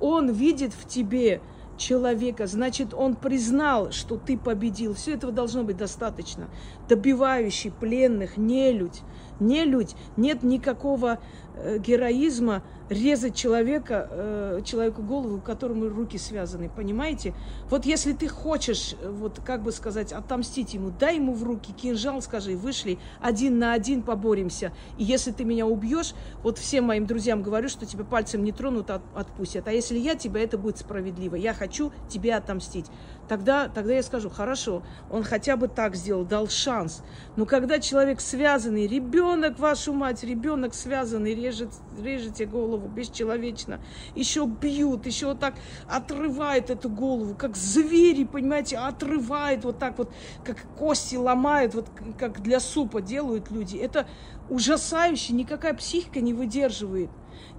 он 0.01 0.29
видит 0.33 0.73
в 0.73 0.89
тебе 0.89 1.41
человека, 1.81 2.47
значит, 2.47 2.95
он 2.95 3.17
признал, 3.17 3.91
что 3.91 4.17
ты 4.17 4.39
победил. 4.39 4.95
Все 4.95 5.15
этого 5.15 5.33
должно 5.33 5.65
быть 5.65 5.77
достаточно. 5.77 6.49
Добивающий 6.89 7.73
пленных, 7.73 8.37
нелюдь, 8.37 9.01
Не 9.41 9.65
людь, 9.65 9.97
нет 10.17 10.43
никакого 10.43 11.19
э, 11.55 11.79
героизма 11.79 12.63
резать 12.91 13.37
человека, 13.37 14.09
э, 14.11 14.61
человеку 14.65 15.03
голову, 15.03 15.41
которому 15.41 15.89
руки 15.89 16.19
связаны, 16.19 16.69
понимаете? 16.69 17.35
Вот 17.71 17.87
если 17.87 18.13
ты 18.13 18.29
хочешь, 18.29 18.97
э, 19.01 19.09
вот 19.09 19.41
как 19.45 19.63
бы 19.63 19.71
сказать, 19.71 20.13
отомстить 20.13 20.75
ему, 20.75 20.91
дай 20.91 21.17
ему 21.17 21.33
в 21.33 21.45
руки 21.45 21.73
кинжал, 21.73 22.21
скажи, 22.21 22.57
вышли, 22.57 22.99
один 23.21 23.59
на 23.59 23.73
один 23.73 24.03
поборемся. 24.03 24.73
И 24.99 25.05
если 25.05 25.31
ты 25.31 25.45
меня 25.45 25.67
убьешь, 25.67 26.15
вот 26.43 26.59
всем 26.59 26.85
моим 26.85 27.07
друзьям 27.07 27.43
говорю, 27.43 27.69
что 27.69 27.87
тебя 27.87 28.05
пальцем 28.05 28.43
не 28.43 28.51
тронут, 28.51 28.91
от, 28.91 29.03
отпустят. 29.15 29.69
А 29.69 29.73
если 29.73 29.97
я 29.97 30.17
тебя, 30.17 30.43
это 30.43 30.59
будет 30.59 30.79
справедливо. 30.79 31.37
Я 31.37 31.55
хочу 31.55 31.93
тебе 32.09 32.35
отомстить. 32.35 32.87
Тогда, 33.29 33.69
тогда 33.69 33.95
я 33.95 34.03
скажу, 34.03 34.29
хорошо, 34.29 34.83
он 35.09 35.23
хотя 35.23 35.57
бы 35.57 35.69
так 35.69 35.95
сделал, 35.95 36.25
дал 36.25 36.49
шанс. 36.49 37.05
Но 37.37 37.47
когда 37.47 37.79
человек 37.79 38.21
связанный, 38.21 38.89
ребенок, 38.89 39.30
вашу 39.59 39.93
мать, 39.93 40.25
ребенок 40.25 40.75
связанный, 40.75 41.35
режет, 41.35 41.71
режете 41.99 42.47
голову, 42.47 42.89
бесчеловечно. 42.89 43.81
Еще 44.15 44.47
бьют, 44.47 45.07
еще 45.07 45.27
вот 45.27 45.41
так 45.41 45.55
отрывают 45.87 46.71
эту 46.71 46.89
голову, 46.89 47.35
как 47.35 47.57
звери, 47.57 48.25
понимаете, 48.25 48.79
отрывают 48.79 49.65
вот 49.65 49.79
так 49.79 49.99
вот, 49.99 50.13
как 50.45 50.57
кости 50.79 51.17
ломают, 51.17 51.75
вот 51.75 51.87
как 52.19 52.43
для 52.43 52.61
супа 52.61 53.01
делают 53.01 53.51
люди. 53.51 53.77
Это 53.77 54.07
ужасающе, 54.49 55.33
никакая 55.35 55.75
психика 55.75 56.21
не 56.21 56.35
выдерживает. 56.35 57.11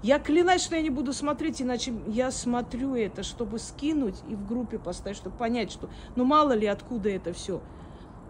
Я 0.04 0.20
клянусь, 0.20 0.64
что 0.64 0.76
я 0.76 0.82
не 0.82 0.90
буду 0.90 1.14
смотреть, 1.14 1.62
иначе 1.62 1.94
я 2.08 2.32
смотрю 2.32 2.96
это, 2.96 3.24
чтобы 3.24 3.60
скинуть 3.60 4.16
и 4.28 4.36
в 4.36 4.48
группе 4.48 4.80
поставить, 4.80 5.18
чтобы 5.18 5.38
понять, 5.38 5.72
что 5.72 5.90
ну 6.16 6.24
мало 6.24 6.54
ли 6.54 6.66
откуда 6.68 7.10
это 7.10 7.34
все. 7.34 7.62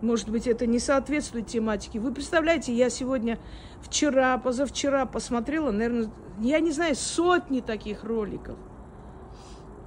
Может 0.01 0.29
быть, 0.29 0.47
это 0.47 0.65
не 0.65 0.79
соответствует 0.79 1.47
тематике. 1.47 1.99
Вы 1.99 2.11
представляете, 2.11 2.73
я 2.73 2.89
сегодня, 2.89 3.37
вчера, 3.81 4.37
позавчера 4.37 5.05
посмотрела, 5.05 5.71
наверное, 5.71 6.11
я 6.39 6.59
не 6.59 6.71
знаю, 6.71 6.95
сотни 6.95 7.59
таких 7.59 8.03
роликов. 8.03 8.57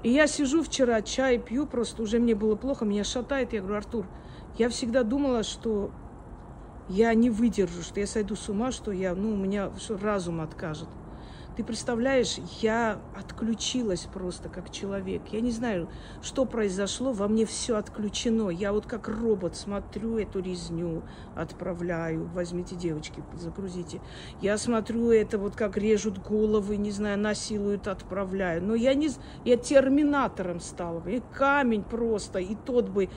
И 0.05 0.11
я 0.11 0.27
сижу 0.27 0.63
вчера, 0.63 1.03
чай 1.03 1.39
пью, 1.39 1.67
просто 1.67 2.03
уже 2.03 2.19
мне 2.19 2.35
было 2.35 2.55
плохо, 2.55 2.85
меня 2.85 3.05
шатает. 3.05 3.53
Я 3.53 3.61
говорю, 3.61 3.79
Артур, 3.79 4.07
я 4.57 4.69
всегда 4.69 5.03
думала, 5.03 5.43
что 5.43 5.91
я 6.89 7.13
не 7.15 7.31
выдержу, 7.31 7.83
что 7.83 7.99
я 7.99 8.07
сойду 8.07 8.37
с 8.37 8.49
ума, 8.49 8.71
что 8.71 8.93
я, 8.93 9.15
ну, 9.15 9.33
у 9.33 9.37
меня 9.37 9.71
что 9.79 9.97
разум 9.97 10.41
откажет. 10.41 10.89
Ты 11.57 11.63
представляешь, 11.63 12.39
я 12.61 12.99
отключилась 13.17 14.09
просто 14.13 14.49
как 14.49 14.73
человек. 14.73 15.23
Я 15.31 15.41
не 15.41 15.53
знаю, 15.53 15.89
что 16.21 16.47
произошло, 16.47 17.13
во 17.13 17.29
мне 17.29 17.47
все 17.47 17.77
отключено. 17.77 18.49
Я 18.49 18.73
вот 18.73 18.87
как 18.87 19.07
робот 19.07 19.55
смотрю 19.55 20.19
эту 20.19 20.41
резню, 20.41 21.03
отправляю. 21.37 22.29
Возьмите, 22.35 22.75
девочки, 22.75 23.23
загрузите. 23.35 24.01
Я 24.41 24.59
смотрю 24.59 25.13
это 25.13 25.39
вот 25.39 25.55
как 25.55 25.77
режут 25.77 26.19
головы, 26.19 26.77
не 26.77 26.91
знаю, 26.91 27.21
насилуют, 27.21 27.87
отправляю. 27.87 28.61
Но 28.61 28.75
я 28.75 28.95
не... 28.95 29.11
Я 29.45 29.57
терминатором 29.57 30.59
стала. 30.59 31.07
И 31.07 31.23
камень 31.33 31.85
просто, 31.85 32.41
и 32.41 32.57
тот 32.57 32.89
бы 32.89 33.09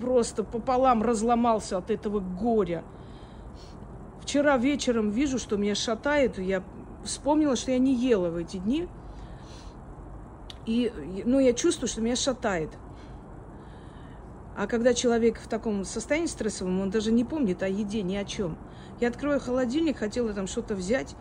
просто 0.00 0.42
пополам 0.42 1.04
разломался 1.04 1.78
от 1.78 1.92
этого 1.92 2.18
горя. 2.18 2.82
Вчера 4.20 4.58
вечером 4.58 5.10
вижу, 5.10 5.38
что 5.38 5.56
меня 5.56 5.76
шатает, 5.76 6.38
я 6.38 6.62
вспомнила, 7.08 7.56
что 7.56 7.72
я 7.72 7.78
не 7.78 7.94
ела 7.94 8.30
в 8.30 8.36
эти 8.36 8.58
дни. 8.58 8.88
И, 10.66 10.92
ну, 11.24 11.38
я 11.40 11.52
чувствую, 11.52 11.88
что 11.88 12.00
меня 12.00 12.16
шатает. 12.16 12.70
А 14.56 14.66
когда 14.66 14.92
человек 14.92 15.40
в 15.40 15.48
таком 15.48 15.84
состоянии 15.84 16.26
стрессовом, 16.26 16.80
он 16.80 16.90
даже 16.90 17.12
не 17.12 17.24
помнит 17.24 17.62
о 17.62 17.68
еде, 17.68 18.02
ни 18.02 18.16
о 18.16 18.24
чем. 18.24 18.58
Я 19.00 19.08
открою 19.08 19.40
холодильник, 19.40 19.98
хотела 19.98 20.32
там 20.32 20.46
что-то 20.46 20.74
взять. 20.74 21.14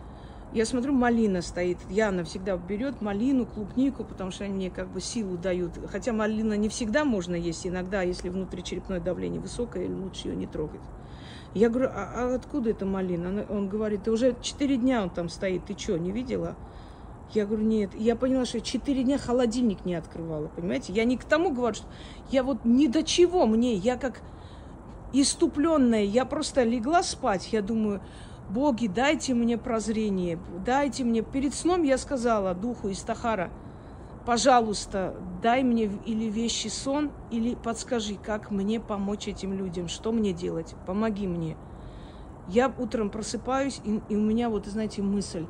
Я 0.54 0.66
смотрю, 0.66 0.94
малина 0.94 1.42
стоит. 1.42 1.78
Яна 1.90 2.24
всегда 2.24 2.58
берет 2.58 3.02
малину, 3.02 3.46
клубнику, 3.46 4.04
потому 4.04 4.32
что 4.32 4.46
они 4.46 4.54
мне 4.54 4.70
как 4.72 4.90
бы 4.90 5.02
силу 5.02 5.38
дают. 5.38 5.74
Хотя 5.92 6.14
малина 6.14 6.56
не 6.56 6.68
всегда 6.68 7.06
можно 7.06 7.36
есть. 7.36 7.68
Иногда, 7.68 8.02
если 8.02 8.30
внутричерепное 8.30 9.00
давление 9.00 9.40
высокое, 9.40 9.88
лучше 9.88 10.30
ее 10.30 10.36
не 10.36 10.48
трогать. 10.48 10.82
Я 11.54 11.70
говорю, 11.70 11.90
а, 11.94 12.12
а 12.16 12.36
откуда 12.36 12.72
эта 12.72 12.86
малина? 12.86 13.46
Он 13.50 13.68
говорит, 13.68 14.04
да 14.04 14.12
уже 14.12 14.36
четыре 14.42 14.78
дня 14.78 15.04
он 15.04 15.10
там 15.10 15.30
стоит, 15.30 15.66
ты 15.66 15.78
что, 15.78 15.98
не 15.98 16.12
видела? 16.12 16.56
Я 17.34 17.46
говорю, 17.46 17.66
нет. 17.66 17.92
Я 17.96 18.16
поняла, 18.16 18.46
что 18.46 18.62
четыре 18.62 19.04
дня 19.04 19.18
холодильник 19.18 19.86
не 19.86 19.96
открывала, 19.96 20.48
понимаете? 20.48 20.94
Я 20.94 21.04
не 21.04 21.18
к 21.18 21.24
тому 21.24 21.52
говорю, 21.52 21.76
что 21.76 21.88
я 22.32 22.44
вот 22.44 22.64
ни 22.64 22.88
до 22.88 23.04
чего 23.04 23.46
мне, 23.46 23.74
я 23.74 23.98
как 23.98 24.22
иступленная, 25.14 26.04
я 26.04 26.26
просто 26.26 26.64
легла 26.64 27.04
спать, 27.04 27.50
я 27.52 27.62
думаю, 27.62 28.02
боги, 28.50 28.88
дайте 28.88 29.34
мне 29.34 29.58
прозрение, 29.58 30.40
дайте 30.66 31.04
мне. 31.04 31.22
Перед 31.22 31.54
сном 31.54 31.84
я 31.84 31.98
сказала 31.98 32.54
духу 32.54 32.90
из 32.90 33.02
Тахара– 33.02 33.50
пожалуйста, 34.28 35.16
дай 35.42 35.64
мне 35.64 35.90
или 36.06 36.26
вещи 36.26 36.68
сон, 36.68 37.12
или 37.32 37.56
подскажи, 37.56 38.16
как 38.16 38.52
мне 38.52 38.82
помочь 38.82 39.30
этим 39.30 39.54
людям, 39.54 39.88
что 39.88 40.12
мне 40.12 40.34
делать, 40.34 40.76
помоги 40.86 41.26
мне. 41.26 41.56
Я 42.50 42.74
утром 42.78 43.10
просыпаюсь, 43.10 43.80
и, 43.86 44.02
и 44.10 44.18
у 44.18 44.22
меня 44.22 44.50
вот, 44.50 44.66
знаете, 44.66 45.02
мысль, 45.02 45.46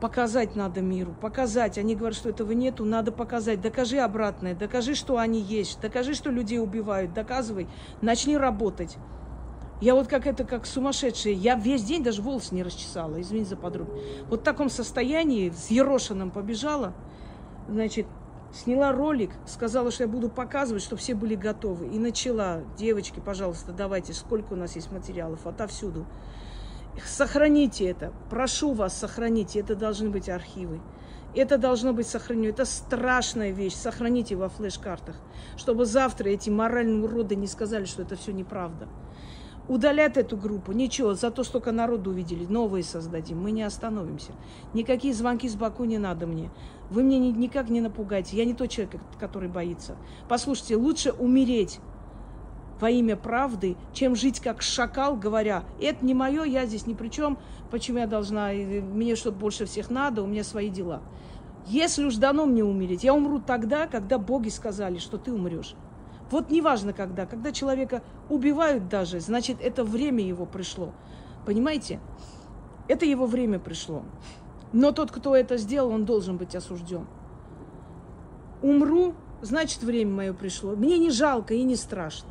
показать 0.00 0.54
надо 0.54 0.82
миру, 0.82 1.16
показать. 1.20 1.78
Они 1.78 1.96
говорят, 1.96 2.16
что 2.16 2.28
этого 2.28 2.52
нету, 2.52 2.84
надо 2.84 3.10
показать. 3.10 3.60
Докажи 3.60 3.98
обратное, 3.98 4.54
докажи, 4.54 4.94
что 4.94 5.18
они 5.18 5.40
есть, 5.40 5.80
докажи, 5.80 6.14
что 6.14 6.30
людей 6.30 6.60
убивают, 6.60 7.12
доказывай, 7.12 7.66
начни 8.02 8.36
работать. 8.36 8.98
Я 9.80 9.96
вот 9.96 10.06
как 10.06 10.28
это, 10.28 10.44
как 10.44 10.64
сумасшедшая. 10.64 11.32
Я 11.32 11.56
весь 11.56 11.82
день 11.82 12.04
даже 12.04 12.22
волосы 12.22 12.54
не 12.54 12.62
расчесала, 12.62 13.20
извините 13.20 13.50
за 13.50 13.56
подробно. 13.56 13.98
Вот 14.28 14.42
в 14.42 14.44
таком 14.44 14.70
состоянии, 14.70 15.50
с 15.50 15.72
ерошенным 15.72 16.30
побежала– 16.30 16.94
значит, 17.68 18.06
сняла 18.52 18.92
ролик, 18.92 19.30
сказала, 19.46 19.90
что 19.90 20.04
я 20.04 20.08
буду 20.08 20.28
показывать, 20.28 20.82
чтобы 20.82 21.00
все 21.00 21.14
были 21.14 21.34
готовы. 21.34 21.88
И 21.88 21.98
начала, 21.98 22.62
девочки, 22.76 23.20
пожалуйста, 23.24 23.72
давайте, 23.72 24.12
сколько 24.12 24.54
у 24.54 24.56
нас 24.56 24.76
есть 24.76 24.90
материалов, 24.90 25.46
отовсюду. 25.46 26.06
Сохраните 27.04 27.86
это, 27.86 28.12
прошу 28.30 28.72
вас, 28.72 28.96
сохраните, 28.96 29.60
это 29.60 29.74
должны 29.74 30.08
быть 30.10 30.28
архивы. 30.28 30.80
Это 31.34 31.58
должно 31.58 31.92
быть 31.92 32.06
сохранено. 32.06 32.48
Это 32.48 32.64
страшная 32.64 33.50
вещь. 33.50 33.74
Сохраните 33.74 34.36
во 34.36 34.48
флеш-картах, 34.48 35.16
чтобы 35.58 35.84
завтра 35.84 36.30
эти 36.30 36.48
моральные 36.48 37.04
уроды 37.04 37.36
не 37.36 37.46
сказали, 37.46 37.84
что 37.84 38.02
это 38.02 38.16
все 38.16 38.32
неправда 38.32 38.88
удалят 39.68 40.16
эту 40.16 40.36
группу. 40.36 40.72
Ничего, 40.72 41.14
зато 41.14 41.44
столько 41.44 41.72
народу 41.72 42.10
увидели. 42.10 42.46
Новые 42.46 42.84
создадим. 42.84 43.40
Мы 43.40 43.50
не 43.50 43.62
остановимся. 43.62 44.32
Никакие 44.74 45.14
звонки 45.14 45.48
с 45.48 45.54
Баку 45.54 45.84
не 45.84 45.98
надо 45.98 46.26
мне. 46.26 46.50
Вы 46.90 47.02
мне 47.02 47.18
ни, 47.18 47.30
никак 47.30 47.68
не 47.68 47.80
напугаете. 47.80 48.36
Я 48.36 48.44
не 48.44 48.54
тот 48.54 48.70
человек, 48.70 49.00
который 49.18 49.48
боится. 49.48 49.96
Послушайте, 50.28 50.76
лучше 50.76 51.12
умереть 51.12 51.80
во 52.80 52.90
имя 52.90 53.16
правды, 53.16 53.76
чем 53.92 54.14
жить 54.14 54.40
как 54.40 54.62
шакал, 54.62 55.16
говоря, 55.16 55.64
это 55.80 56.04
не 56.04 56.14
мое, 56.14 56.44
я 56.44 56.66
здесь 56.66 56.86
ни 56.86 56.94
при 56.94 57.08
чем, 57.08 57.38
почему 57.70 57.98
я 57.98 58.06
должна, 58.06 58.50
мне 58.50 59.16
что-то 59.16 59.38
больше 59.38 59.64
всех 59.64 59.88
надо, 59.88 60.22
у 60.22 60.26
меня 60.26 60.44
свои 60.44 60.68
дела. 60.68 61.00
Если 61.66 62.04
уж 62.04 62.16
дано 62.16 62.44
мне 62.46 62.62
умереть, 62.62 63.02
я 63.02 63.14
умру 63.14 63.40
тогда, 63.40 63.86
когда 63.86 64.18
боги 64.18 64.50
сказали, 64.50 64.98
что 64.98 65.16
ты 65.16 65.32
умрешь. 65.32 65.74
Вот 66.30 66.50
неважно 66.50 66.92
когда, 66.92 67.26
когда 67.26 67.52
человека 67.52 68.02
убивают 68.28 68.88
даже, 68.88 69.20
значит, 69.20 69.58
это 69.60 69.84
время 69.84 70.24
его 70.24 70.46
пришло. 70.46 70.92
Понимаете? 71.44 72.00
Это 72.88 73.06
его 73.06 73.26
время 73.26 73.58
пришло. 73.58 74.02
Но 74.72 74.92
тот, 74.92 75.12
кто 75.12 75.36
это 75.36 75.56
сделал, 75.56 75.90
он 75.90 76.04
должен 76.04 76.36
быть 76.36 76.54
осужден. 76.56 77.06
Умру, 78.62 79.14
значит, 79.42 79.82
время 79.82 80.12
мое 80.12 80.32
пришло. 80.32 80.74
Мне 80.74 80.98
не 80.98 81.10
жалко 81.10 81.54
и 81.54 81.62
не 81.62 81.76
страшно. 81.76 82.30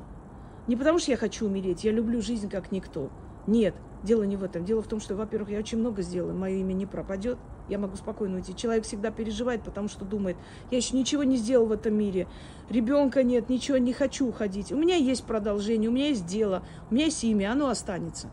Не 0.67 0.75
потому 0.75 0.99
что 0.99 1.11
я 1.11 1.17
хочу 1.17 1.45
умереть, 1.45 1.83
я 1.83 1.91
люблю 1.91 2.21
жизнь 2.21 2.49
как 2.49 2.71
никто. 2.71 3.09
Нет, 3.47 3.75
дело 4.03 4.23
не 4.23 4.35
в 4.35 4.43
этом. 4.43 4.65
Дело 4.65 4.81
в 4.81 4.87
том, 4.87 4.99
что, 4.99 5.15
во-первых, 5.15 5.51
я 5.51 5.59
очень 5.59 5.77
много 5.77 6.01
сделала, 6.01 6.33
мое 6.33 6.55
имя 6.55 6.73
не 6.73 6.85
пропадет 6.85 7.37
я 7.69 7.77
могу 7.77 7.95
спокойно 7.95 8.37
уйти. 8.37 8.55
Человек 8.55 8.85
всегда 8.85 9.11
переживает, 9.11 9.63
потому 9.63 9.87
что 9.87 10.05
думает, 10.05 10.37
я 10.71 10.77
еще 10.77 10.95
ничего 10.95 11.23
не 11.23 11.37
сделал 11.37 11.65
в 11.67 11.71
этом 11.71 11.95
мире, 11.95 12.27
ребенка 12.69 13.23
нет, 13.23 13.49
ничего, 13.49 13.77
не 13.77 13.93
хочу 13.93 14.27
уходить. 14.27 14.71
У 14.71 14.77
меня 14.77 14.95
есть 14.95 15.23
продолжение, 15.23 15.89
у 15.89 15.93
меня 15.93 16.07
есть 16.07 16.25
дело, 16.25 16.63
у 16.89 16.95
меня 16.95 17.05
есть 17.05 17.23
имя, 17.23 17.51
оно 17.51 17.69
останется. 17.69 18.29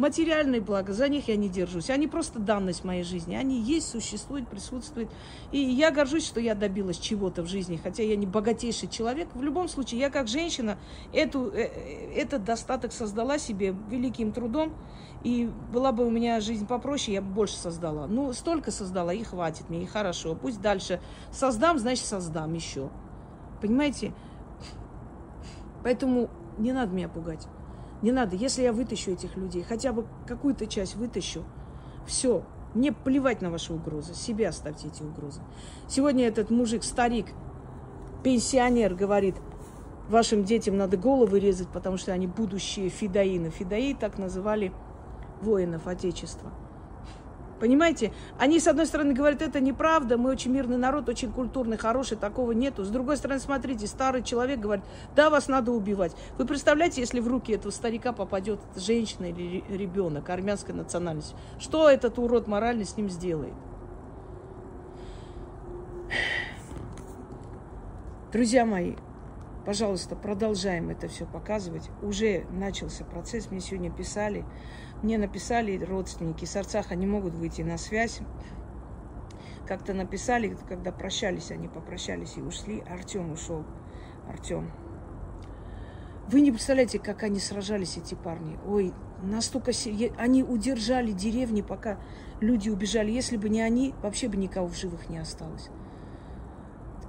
Материальные 0.00 0.62
блага, 0.62 0.94
за 0.94 1.10
них 1.10 1.28
я 1.28 1.36
не 1.36 1.50
держусь. 1.50 1.90
Они 1.90 2.06
просто 2.06 2.38
данность 2.38 2.84
моей 2.84 3.02
жизни. 3.02 3.34
Они 3.34 3.60
есть, 3.60 3.86
существуют, 3.86 4.48
присутствуют. 4.48 5.10
И 5.52 5.58
я 5.58 5.90
горжусь, 5.90 6.26
что 6.26 6.40
я 6.40 6.54
добилась 6.54 6.96
чего-то 6.96 7.42
в 7.42 7.46
жизни, 7.46 7.76
хотя 7.76 8.02
я 8.02 8.16
не 8.16 8.24
богатейший 8.24 8.88
человек. 8.88 9.28
В 9.34 9.42
любом 9.42 9.68
случае, 9.68 10.00
я 10.00 10.08
как 10.08 10.26
женщина 10.26 10.78
эту, 11.12 11.50
э, 11.50 11.64
э, 11.66 12.14
этот 12.14 12.44
достаток 12.44 12.94
создала 12.94 13.36
себе 13.36 13.76
великим 13.90 14.32
трудом. 14.32 14.72
И 15.22 15.50
была 15.70 15.92
бы 15.92 16.06
у 16.06 16.10
меня 16.10 16.40
жизнь 16.40 16.66
попроще, 16.66 17.12
я 17.12 17.20
бы 17.20 17.34
больше 17.34 17.56
создала. 17.56 18.06
Ну, 18.06 18.32
столько 18.32 18.70
создала, 18.70 19.12
и 19.12 19.22
хватит 19.22 19.68
мне, 19.68 19.82
и 19.82 19.86
хорошо. 19.86 20.34
Пусть 20.34 20.62
дальше 20.62 20.98
создам, 21.30 21.78
значит, 21.78 22.06
создам 22.06 22.54
еще. 22.54 22.88
Понимаете? 23.60 24.14
Поэтому 25.84 26.30
не 26.56 26.72
надо 26.72 26.94
меня 26.94 27.10
пугать. 27.10 27.46
Не 28.02 28.12
надо. 28.12 28.36
Если 28.36 28.62
я 28.62 28.72
вытащу 28.72 29.10
этих 29.12 29.36
людей, 29.36 29.62
хотя 29.62 29.92
бы 29.92 30.06
какую-то 30.26 30.66
часть 30.66 30.96
вытащу, 30.96 31.44
все, 32.06 32.42
мне 32.74 32.92
плевать 32.92 33.42
на 33.42 33.50
ваши 33.50 33.72
угрозы. 33.72 34.14
Себе 34.14 34.48
оставьте 34.48 34.88
эти 34.88 35.02
угрозы. 35.02 35.40
Сегодня 35.88 36.26
этот 36.26 36.50
мужик, 36.50 36.82
старик, 36.82 37.26
пенсионер, 38.22 38.94
говорит, 38.94 39.36
вашим 40.08 40.44
детям 40.44 40.76
надо 40.76 40.96
головы 40.96 41.40
резать, 41.40 41.68
потому 41.68 41.96
что 41.96 42.12
они 42.12 42.26
будущие 42.26 42.88
фидаины. 42.88 43.50
Фидаи 43.50 43.94
так 43.94 44.18
называли 44.18 44.72
воинов 45.42 45.86
Отечества. 45.86 46.50
Понимаете? 47.60 48.12
Они, 48.38 48.58
с 48.58 48.66
одной 48.66 48.86
стороны, 48.86 49.12
говорят, 49.12 49.42
это 49.42 49.60
неправда, 49.60 50.16
мы 50.16 50.30
очень 50.30 50.50
мирный 50.50 50.78
народ, 50.78 51.08
очень 51.10 51.30
культурный, 51.30 51.76
хороший, 51.76 52.16
такого 52.16 52.52
нету. 52.52 52.84
С 52.84 52.88
другой 52.88 53.18
стороны, 53.18 53.38
смотрите, 53.38 53.86
старый 53.86 54.22
человек 54.22 54.58
говорит, 54.58 54.84
да, 55.14 55.28
вас 55.28 55.46
надо 55.46 55.70
убивать. 55.70 56.12
Вы 56.38 56.46
представляете, 56.46 57.02
если 57.02 57.20
в 57.20 57.28
руки 57.28 57.52
этого 57.52 57.70
старика 57.70 58.14
попадет 58.14 58.60
женщина 58.74 59.26
или 59.26 59.62
ребенок 59.68 60.30
армянской 60.30 60.74
национальности, 60.74 61.36
что 61.58 61.90
этот 61.90 62.18
урод 62.18 62.46
морально 62.46 62.86
с 62.86 62.96
ним 62.96 63.10
сделает? 63.10 63.54
Друзья 68.32 68.64
мои, 68.64 68.94
пожалуйста, 69.66 70.16
продолжаем 70.16 70.88
это 70.88 71.08
все 71.08 71.26
показывать. 71.26 71.90
Уже 72.00 72.46
начался 72.50 73.04
процесс, 73.04 73.50
мне 73.50 73.60
сегодня 73.60 73.90
писали, 73.90 74.46
мне 75.02 75.18
написали 75.18 75.82
родственники, 75.82 76.44
с 76.44 76.56
Арцаха 76.56 76.94
не 76.94 77.06
могут 77.06 77.34
выйти 77.34 77.62
на 77.62 77.78
связь. 77.78 78.20
Как-то 79.66 79.94
написали, 79.94 80.56
когда 80.68 80.92
прощались, 80.92 81.50
они 81.50 81.68
попрощались 81.68 82.36
и 82.36 82.42
ушли. 82.42 82.82
Артем 82.88 83.32
ушел. 83.32 83.64
Артем. 84.28 84.70
Вы 86.28 86.42
не 86.42 86.50
представляете, 86.50 86.98
как 86.98 87.22
они 87.22 87.40
сражались, 87.40 87.96
эти 87.96 88.14
парни. 88.14 88.58
Ой, 88.66 88.92
настолько... 89.22 89.72
Они 90.18 90.42
удержали 90.42 91.12
деревни, 91.12 91.62
пока 91.62 91.98
люди 92.40 92.68
убежали. 92.68 93.10
Если 93.10 93.36
бы 93.36 93.48
не 93.48 93.62
они, 93.62 93.94
вообще 94.02 94.28
бы 94.28 94.36
никого 94.36 94.68
в 94.68 94.76
живых 94.76 95.08
не 95.08 95.18
осталось 95.18 95.70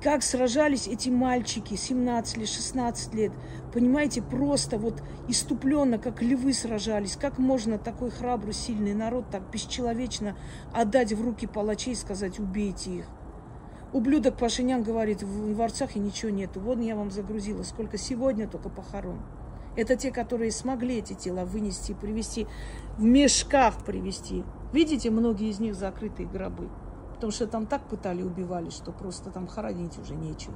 как 0.01 0.23
сражались 0.23 0.87
эти 0.87 1.09
мальчики 1.09 1.75
17 1.75 2.37
лет, 2.37 2.49
16 2.49 3.13
лет. 3.13 3.31
Понимаете, 3.71 4.21
просто 4.21 4.77
вот 4.77 5.03
иступленно, 5.27 5.99
как 5.99 6.21
львы 6.23 6.53
сражались. 6.53 7.15
Как 7.15 7.37
можно 7.37 7.77
такой 7.77 8.09
храбрый, 8.09 8.53
сильный 8.53 8.95
народ 8.95 9.25
так 9.29 9.43
бесчеловечно 9.51 10.35
отдать 10.73 11.13
в 11.13 11.23
руки 11.23 11.45
палачей 11.45 11.93
и 11.93 11.95
сказать, 11.95 12.39
убейте 12.39 12.91
их. 12.91 13.05
Ублюдок 13.93 14.37
Пашинян 14.37 14.83
говорит, 14.83 15.21
в, 15.21 15.53
в 15.53 15.61
Арцахе 15.61 15.99
ничего 15.99 16.31
нету. 16.31 16.59
Вот 16.59 16.79
я 16.79 16.95
вам 16.95 17.11
загрузила, 17.11 17.61
сколько 17.63 17.97
сегодня 17.97 18.47
только 18.47 18.69
похорон. 18.69 19.19
Это 19.75 19.95
те, 19.95 20.11
которые 20.11 20.51
смогли 20.51 20.97
эти 20.97 21.13
тела 21.13 21.45
вынести, 21.45 21.93
привезти, 21.93 22.47
в 22.97 23.03
мешках 23.03 23.85
привезти. 23.85 24.43
Видите, 24.73 25.11
многие 25.11 25.49
из 25.49 25.59
них 25.59 25.75
закрытые 25.75 26.27
гробы. 26.27 26.69
Потому 27.21 27.33
что 27.33 27.45
там 27.45 27.67
так 27.67 27.83
пытали, 27.83 28.23
убивали, 28.23 28.71
что 28.71 28.91
просто 28.91 29.29
там 29.29 29.45
хоронить 29.45 29.95
уже 29.99 30.15
нечего. 30.15 30.55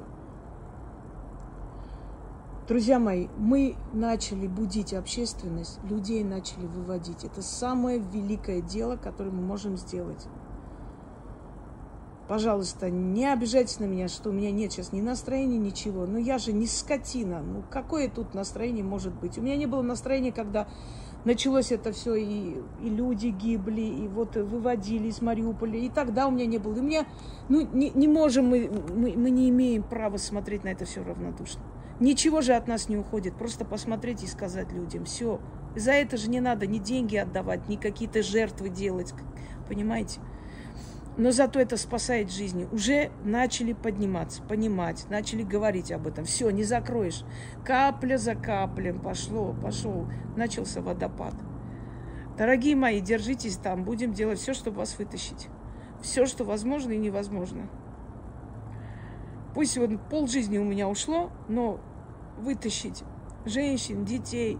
Друзья 2.67 2.97
мои, 2.97 3.27
мы 3.37 3.75
начали 3.93 4.47
будить 4.47 4.91
общественность, 4.91 5.79
людей 5.83 6.23
начали 6.23 6.65
выводить. 6.65 7.23
Это 7.23 7.43
самое 7.43 7.99
великое 7.99 8.61
дело, 8.61 8.95
которое 8.95 9.29
мы 9.29 9.43
можем 9.43 9.77
сделать. 9.77 10.25
Пожалуйста, 12.27 12.89
не 12.89 13.31
обижайтесь 13.31 13.79
на 13.79 13.85
меня, 13.85 14.07
что 14.07 14.31
у 14.31 14.33
меня 14.33 14.49
нет 14.49 14.71
сейчас 14.71 14.91
ни 14.91 15.01
настроения, 15.01 15.59
ничего. 15.59 16.07
Ну 16.07 16.17
я 16.17 16.39
же 16.39 16.51
не 16.51 16.65
скотина. 16.65 17.43
Ну 17.43 17.63
какое 17.69 18.09
тут 18.09 18.33
настроение 18.33 18.83
может 18.83 19.13
быть? 19.13 19.37
У 19.37 19.41
меня 19.43 19.55
не 19.55 19.67
было 19.67 19.83
настроения, 19.83 20.31
когда 20.31 20.67
началось 21.25 21.71
это 21.71 21.91
все, 21.91 22.15
и, 22.15 22.55
и 22.81 22.89
люди 22.89 23.27
гибли, 23.27 23.81
и 23.81 24.07
вот 24.07 24.35
выводили 24.35 25.07
из 25.07 25.21
Мариуполя, 25.21 25.77
и 25.77 25.89
тогда 25.89 26.27
у 26.27 26.31
меня 26.31 26.45
не 26.45 26.57
было. 26.57 26.77
И 26.77 26.81
мне, 26.81 27.05
ну, 27.49 27.67
не, 27.73 27.89
не 27.89 28.07
можем 28.07 28.47
мы, 28.47 28.69
мы, 28.93 29.13
мы 29.17 29.29
не 29.29 29.49
имеем 29.49 29.83
права 29.83 30.17
смотреть 30.17 30.63
на 30.63 30.69
это 30.69 30.85
все 30.85 31.03
равнодушно. 31.03 31.61
Ничего 31.99 32.41
же 32.41 32.53
от 32.53 32.67
нас 32.67 32.89
не 32.89 32.97
уходит, 32.97 33.35
просто 33.35 33.65
посмотреть 33.65 34.23
и 34.23 34.27
сказать 34.27 34.71
людям, 34.71 35.05
все. 35.05 35.39
За 35.75 35.91
это 35.91 36.17
же 36.17 36.29
не 36.29 36.39
надо 36.39 36.67
ни 36.67 36.77
деньги 36.77 37.15
отдавать, 37.15 37.67
ни 37.67 37.75
какие-то 37.75 38.21
жертвы 38.21 38.69
делать, 38.69 39.13
понимаете? 39.67 40.19
Но 41.17 41.31
зато 41.31 41.59
это 41.59 41.77
спасает 41.77 42.31
жизни. 42.31 42.67
Уже 42.71 43.11
начали 43.23 43.73
подниматься, 43.73 44.41
понимать, 44.43 45.05
начали 45.09 45.43
говорить 45.43 45.91
об 45.91 46.07
этом. 46.07 46.25
Все, 46.25 46.49
не 46.49 46.63
закроешь. 46.63 47.23
Капля 47.63 48.17
за 48.17 48.35
каплей 48.35 48.93
пошло, 48.93 49.55
пошел, 49.61 50.07
начался 50.35 50.81
водопад. 50.81 51.33
Дорогие 52.37 52.75
мои, 52.75 52.99
держитесь 52.99 53.55
там, 53.57 53.85
будем 53.85 54.13
делать 54.13 54.39
все, 54.39 54.53
чтобы 54.53 54.79
вас 54.79 54.97
вытащить. 54.97 55.47
Все, 56.01 56.25
что 56.25 56.43
возможно 56.43 56.91
и 56.91 56.97
невозможно. 56.97 57.69
Пусть 59.53 59.77
вот 59.77 59.89
пол 60.09 60.27
жизни 60.27 60.57
у 60.57 60.65
меня 60.65 60.89
ушло, 60.89 61.31
но 61.47 61.79
вытащить 62.37 63.03
женщин, 63.45 64.03
детей, 64.03 64.57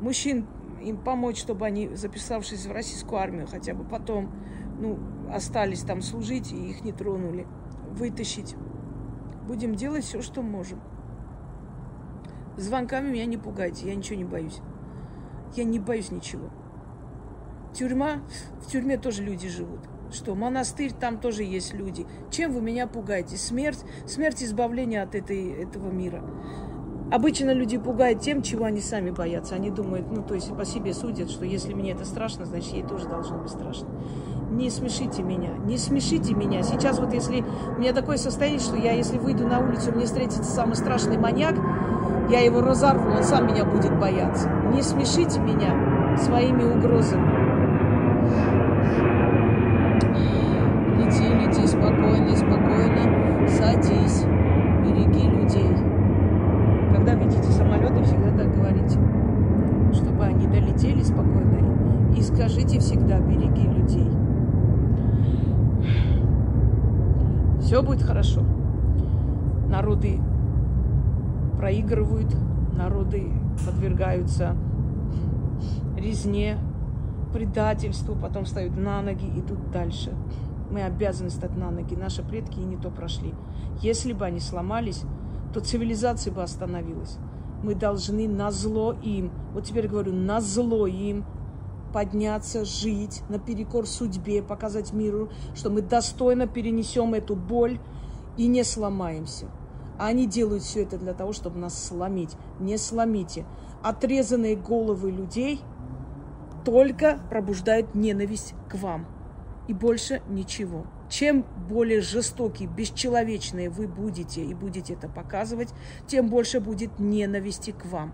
мужчин, 0.00 0.46
им 0.80 0.98
помочь, 0.98 1.38
чтобы 1.38 1.66
они, 1.66 1.88
записавшись 1.96 2.66
в 2.66 2.72
российскую 2.72 3.18
армию, 3.20 3.48
хотя 3.48 3.74
бы 3.74 3.82
потом 3.82 4.30
ну, 4.78 4.98
остались 5.32 5.82
там 5.82 6.02
служить, 6.02 6.52
и 6.52 6.70
их 6.70 6.84
не 6.84 6.92
тронули. 6.92 7.46
Вытащить. 7.90 8.56
Будем 9.46 9.74
делать 9.74 10.04
все, 10.04 10.22
что 10.22 10.42
можем. 10.42 10.80
Звонками 12.56 13.10
меня 13.10 13.26
не 13.26 13.36
пугайте, 13.36 13.88
я 13.88 13.94
ничего 13.94 14.16
не 14.16 14.24
боюсь. 14.24 14.60
Я 15.54 15.64
не 15.64 15.78
боюсь 15.78 16.10
ничего. 16.10 16.50
Тюрьма, 17.72 18.22
в 18.60 18.70
тюрьме 18.70 18.96
тоже 18.96 19.22
люди 19.22 19.48
живут. 19.48 19.80
Что, 20.10 20.34
монастырь, 20.34 20.92
там 20.92 21.18
тоже 21.18 21.42
есть 21.42 21.74
люди. 21.74 22.06
Чем 22.30 22.52
вы 22.52 22.60
меня 22.60 22.86
пугаете? 22.86 23.36
Смерть, 23.36 23.84
смерть 24.06 24.42
избавления 24.42 25.02
от 25.02 25.14
этой, 25.14 25.50
этого 25.50 25.90
мира. 25.90 26.24
Обычно 27.12 27.52
люди 27.52 27.78
пугают 27.78 28.20
тем, 28.20 28.42
чего 28.42 28.64
они 28.64 28.80
сами 28.80 29.10
боятся. 29.10 29.54
Они 29.54 29.70
думают, 29.70 30.10
ну, 30.10 30.22
то 30.22 30.34
есть 30.34 30.56
по 30.56 30.64
себе 30.64 30.94
судят, 30.94 31.30
что 31.30 31.44
если 31.44 31.74
мне 31.74 31.92
это 31.92 32.04
страшно, 32.04 32.46
значит, 32.46 32.72
ей 32.72 32.82
тоже 32.82 33.08
должно 33.08 33.38
быть 33.38 33.50
страшно 33.50 33.88
не 34.56 34.70
смешите 34.70 35.22
меня, 35.22 35.50
не 35.66 35.76
смешите 35.76 36.34
меня. 36.34 36.62
Сейчас 36.62 36.98
вот 36.98 37.12
если 37.12 37.44
у 37.76 37.78
меня 37.78 37.92
такое 37.92 38.16
состояние, 38.16 38.60
что 38.60 38.76
я, 38.76 38.92
если 38.92 39.18
выйду 39.18 39.46
на 39.46 39.60
улицу, 39.60 39.92
мне 39.92 40.06
встретится 40.06 40.44
самый 40.44 40.76
страшный 40.76 41.18
маньяк, 41.18 41.54
я 42.30 42.40
его 42.40 42.62
разорву, 42.62 43.10
он 43.10 43.22
сам 43.22 43.46
меня 43.46 43.64
будет 43.64 43.96
бояться. 43.98 44.48
Не 44.72 44.82
смешите 44.82 45.40
меня 45.40 46.16
своими 46.16 46.64
угрозами. 46.64 47.46
Лети, 50.96 51.28
лети 51.34 51.66
спокойно, 51.66 52.34
спокойно, 52.34 53.48
садись, 53.48 54.24
береги 54.82 55.28
людей. 55.28 55.70
Когда 56.94 57.12
видите 57.14 57.52
самолеты, 57.52 58.02
всегда 58.04 58.30
так 58.30 58.56
говорите, 58.56 58.98
чтобы 59.92 60.24
они 60.24 60.46
долетели 60.46 61.02
спокойно. 61.02 62.14
И 62.16 62.22
скажите 62.22 62.78
всегда, 62.80 63.18
береги 63.20 63.68
людей. 63.68 64.10
Все 67.66 67.82
будет 67.82 68.00
хорошо. 68.00 68.44
Народы 69.68 70.20
проигрывают, 71.58 72.32
народы 72.76 73.32
подвергаются 73.66 74.54
резне, 75.96 76.58
предательству, 77.32 78.14
потом 78.14 78.44
встают 78.44 78.76
на 78.76 79.02
ноги, 79.02 79.26
идут 79.36 79.72
дальше. 79.72 80.12
Мы 80.70 80.82
обязаны 80.82 81.28
стать 81.28 81.56
на 81.56 81.72
ноги. 81.72 81.96
Наши 81.96 82.22
предки 82.22 82.60
и 82.60 82.64
не 82.64 82.76
то 82.76 82.88
прошли. 82.88 83.34
Если 83.82 84.12
бы 84.12 84.24
они 84.24 84.38
сломались, 84.38 85.02
то 85.52 85.58
цивилизация 85.58 86.32
бы 86.32 86.44
остановилась. 86.44 87.18
Мы 87.64 87.74
должны 87.74 88.28
на 88.28 88.52
зло 88.52 88.94
им, 89.02 89.32
вот 89.52 89.64
теперь 89.64 89.88
говорю, 89.88 90.12
на 90.12 90.40
зло 90.40 90.86
им 90.86 91.24
подняться, 91.96 92.66
жить 92.66 93.22
наперекор 93.30 93.86
судьбе, 93.86 94.42
показать 94.42 94.92
миру, 94.92 95.30
что 95.54 95.70
мы 95.70 95.80
достойно 95.80 96.46
перенесем 96.46 97.14
эту 97.14 97.34
боль 97.34 97.80
и 98.36 98.48
не 98.48 98.64
сломаемся. 98.64 99.46
А 99.98 100.08
они 100.08 100.26
делают 100.26 100.62
все 100.62 100.82
это 100.82 100.98
для 100.98 101.14
того, 101.14 101.32
чтобы 101.32 101.58
нас 101.58 101.82
сломить. 101.82 102.36
Не 102.60 102.76
сломите. 102.76 103.46
Отрезанные 103.82 104.56
головы 104.56 105.10
людей 105.10 105.62
только 106.66 107.18
пробуждают 107.30 107.94
ненависть 107.94 108.52
к 108.68 108.74
вам. 108.74 109.06
И 109.66 109.72
больше 109.72 110.20
ничего. 110.28 110.84
Чем 111.08 111.46
более 111.66 112.02
жестокие, 112.02 112.68
бесчеловечные 112.68 113.70
вы 113.70 113.88
будете 113.88 114.44
и 114.44 114.52
будете 114.52 114.92
это 114.92 115.08
показывать, 115.08 115.72
тем 116.06 116.28
больше 116.28 116.60
будет 116.60 116.98
ненависти 116.98 117.70
к 117.70 117.86
вам. 117.86 118.12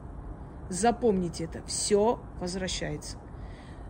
Запомните 0.69 1.47
это. 1.47 1.65
Все 1.67 2.21
возвращается 2.39 3.17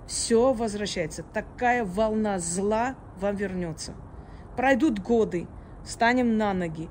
все 0.06 0.52
возвращается. 0.52 1.22
Такая 1.22 1.84
волна 1.84 2.38
зла 2.38 2.96
вам 3.20 3.36
вернется. 3.36 3.94
Пройдут 4.56 4.98
годы, 4.98 5.46
встанем 5.84 6.36
на 6.36 6.52
ноги, 6.52 6.88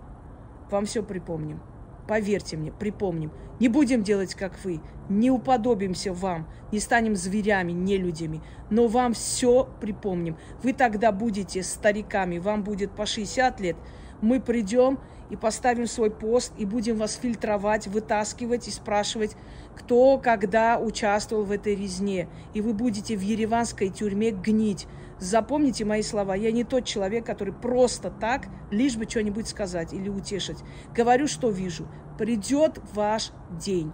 вам 0.70 0.86
все 0.86 1.04
припомним. 1.04 1.62
Поверьте 2.08 2.58
мне, 2.58 2.72
припомним. 2.72 3.32
Не 3.60 3.68
будем 3.68 4.04
делать, 4.04 4.34
как 4.36 4.54
вы. 4.66 4.82
Не 5.08 5.30
уподобимся 5.30 6.14
вам. 6.14 6.48
Не 6.72 6.80
станем 6.80 7.16
зверями, 7.16 7.72
не 7.72 7.98
людьми. 7.98 8.42
Но 8.70 8.88
вам 8.88 9.14
все 9.14 9.70
припомним. 9.80 10.36
Вы 10.64 10.74
тогда 10.74 11.12
будете 11.12 11.62
стариками. 11.64 12.40
Вам 12.40 12.64
будет 12.64 12.92
по 12.92 13.06
60 13.06 13.60
лет. 13.62 13.78
Мы 14.20 14.40
придем 14.40 15.00
и 15.32 15.38
поставим 15.38 15.88
свой 15.88 16.12
пост, 16.12 16.52
и 16.58 16.66
будем 16.66 16.98
вас 16.98 17.16
фильтровать, 17.16 17.88
вытаскивать 17.88 18.68
и 18.68 18.72
спрашивать, 18.72 19.36
кто 19.76 20.18
когда 20.18 20.78
участвовал 20.78 21.46
в 21.46 21.52
этой 21.52 21.74
резне. 21.74 22.28
И 22.54 22.60
вы 22.60 22.74
будете 22.74 23.16
в 23.16 23.22
ереванской 23.22 23.90
тюрьме 23.90 24.32
гнить. 24.32 24.88
Запомните 25.20 25.86
мои 25.86 26.02
слова. 26.02 26.36
Я 26.36 26.52
не 26.52 26.66
тот 26.66 26.84
человек, 26.84 27.26
который 27.26 27.54
просто 27.54 28.12
так, 28.12 28.48
лишь 28.72 28.98
бы 28.98 29.06
что-нибудь 29.06 29.48
сказать 29.48 29.94
или 29.94 30.10
утешить. 30.10 30.58
Говорю, 30.94 31.28
что 31.28 31.50
вижу. 31.50 31.88
Придет 32.18 32.80
ваш 32.94 33.32
день. 33.52 33.94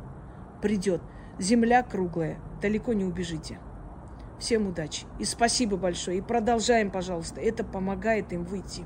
Придет. 0.62 1.02
Земля 1.38 1.84
круглая. 1.84 2.40
Далеко 2.64 2.94
не 2.94 3.06
убежите. 3.06 3.60
Всем 4.40 4.68
удачи. 4.68 5.06
И 5.20 5.26
спасибо 5.26 5.78
большое. 5.78 6.18
И 6.18 6.22
продолжаем, 6.22 6.90
пожалуйста. 6.90 7.42
Это 7.42 7.64
помогает 7.64 8.34
им 8.34 8.44
выйти. 8.44 8.86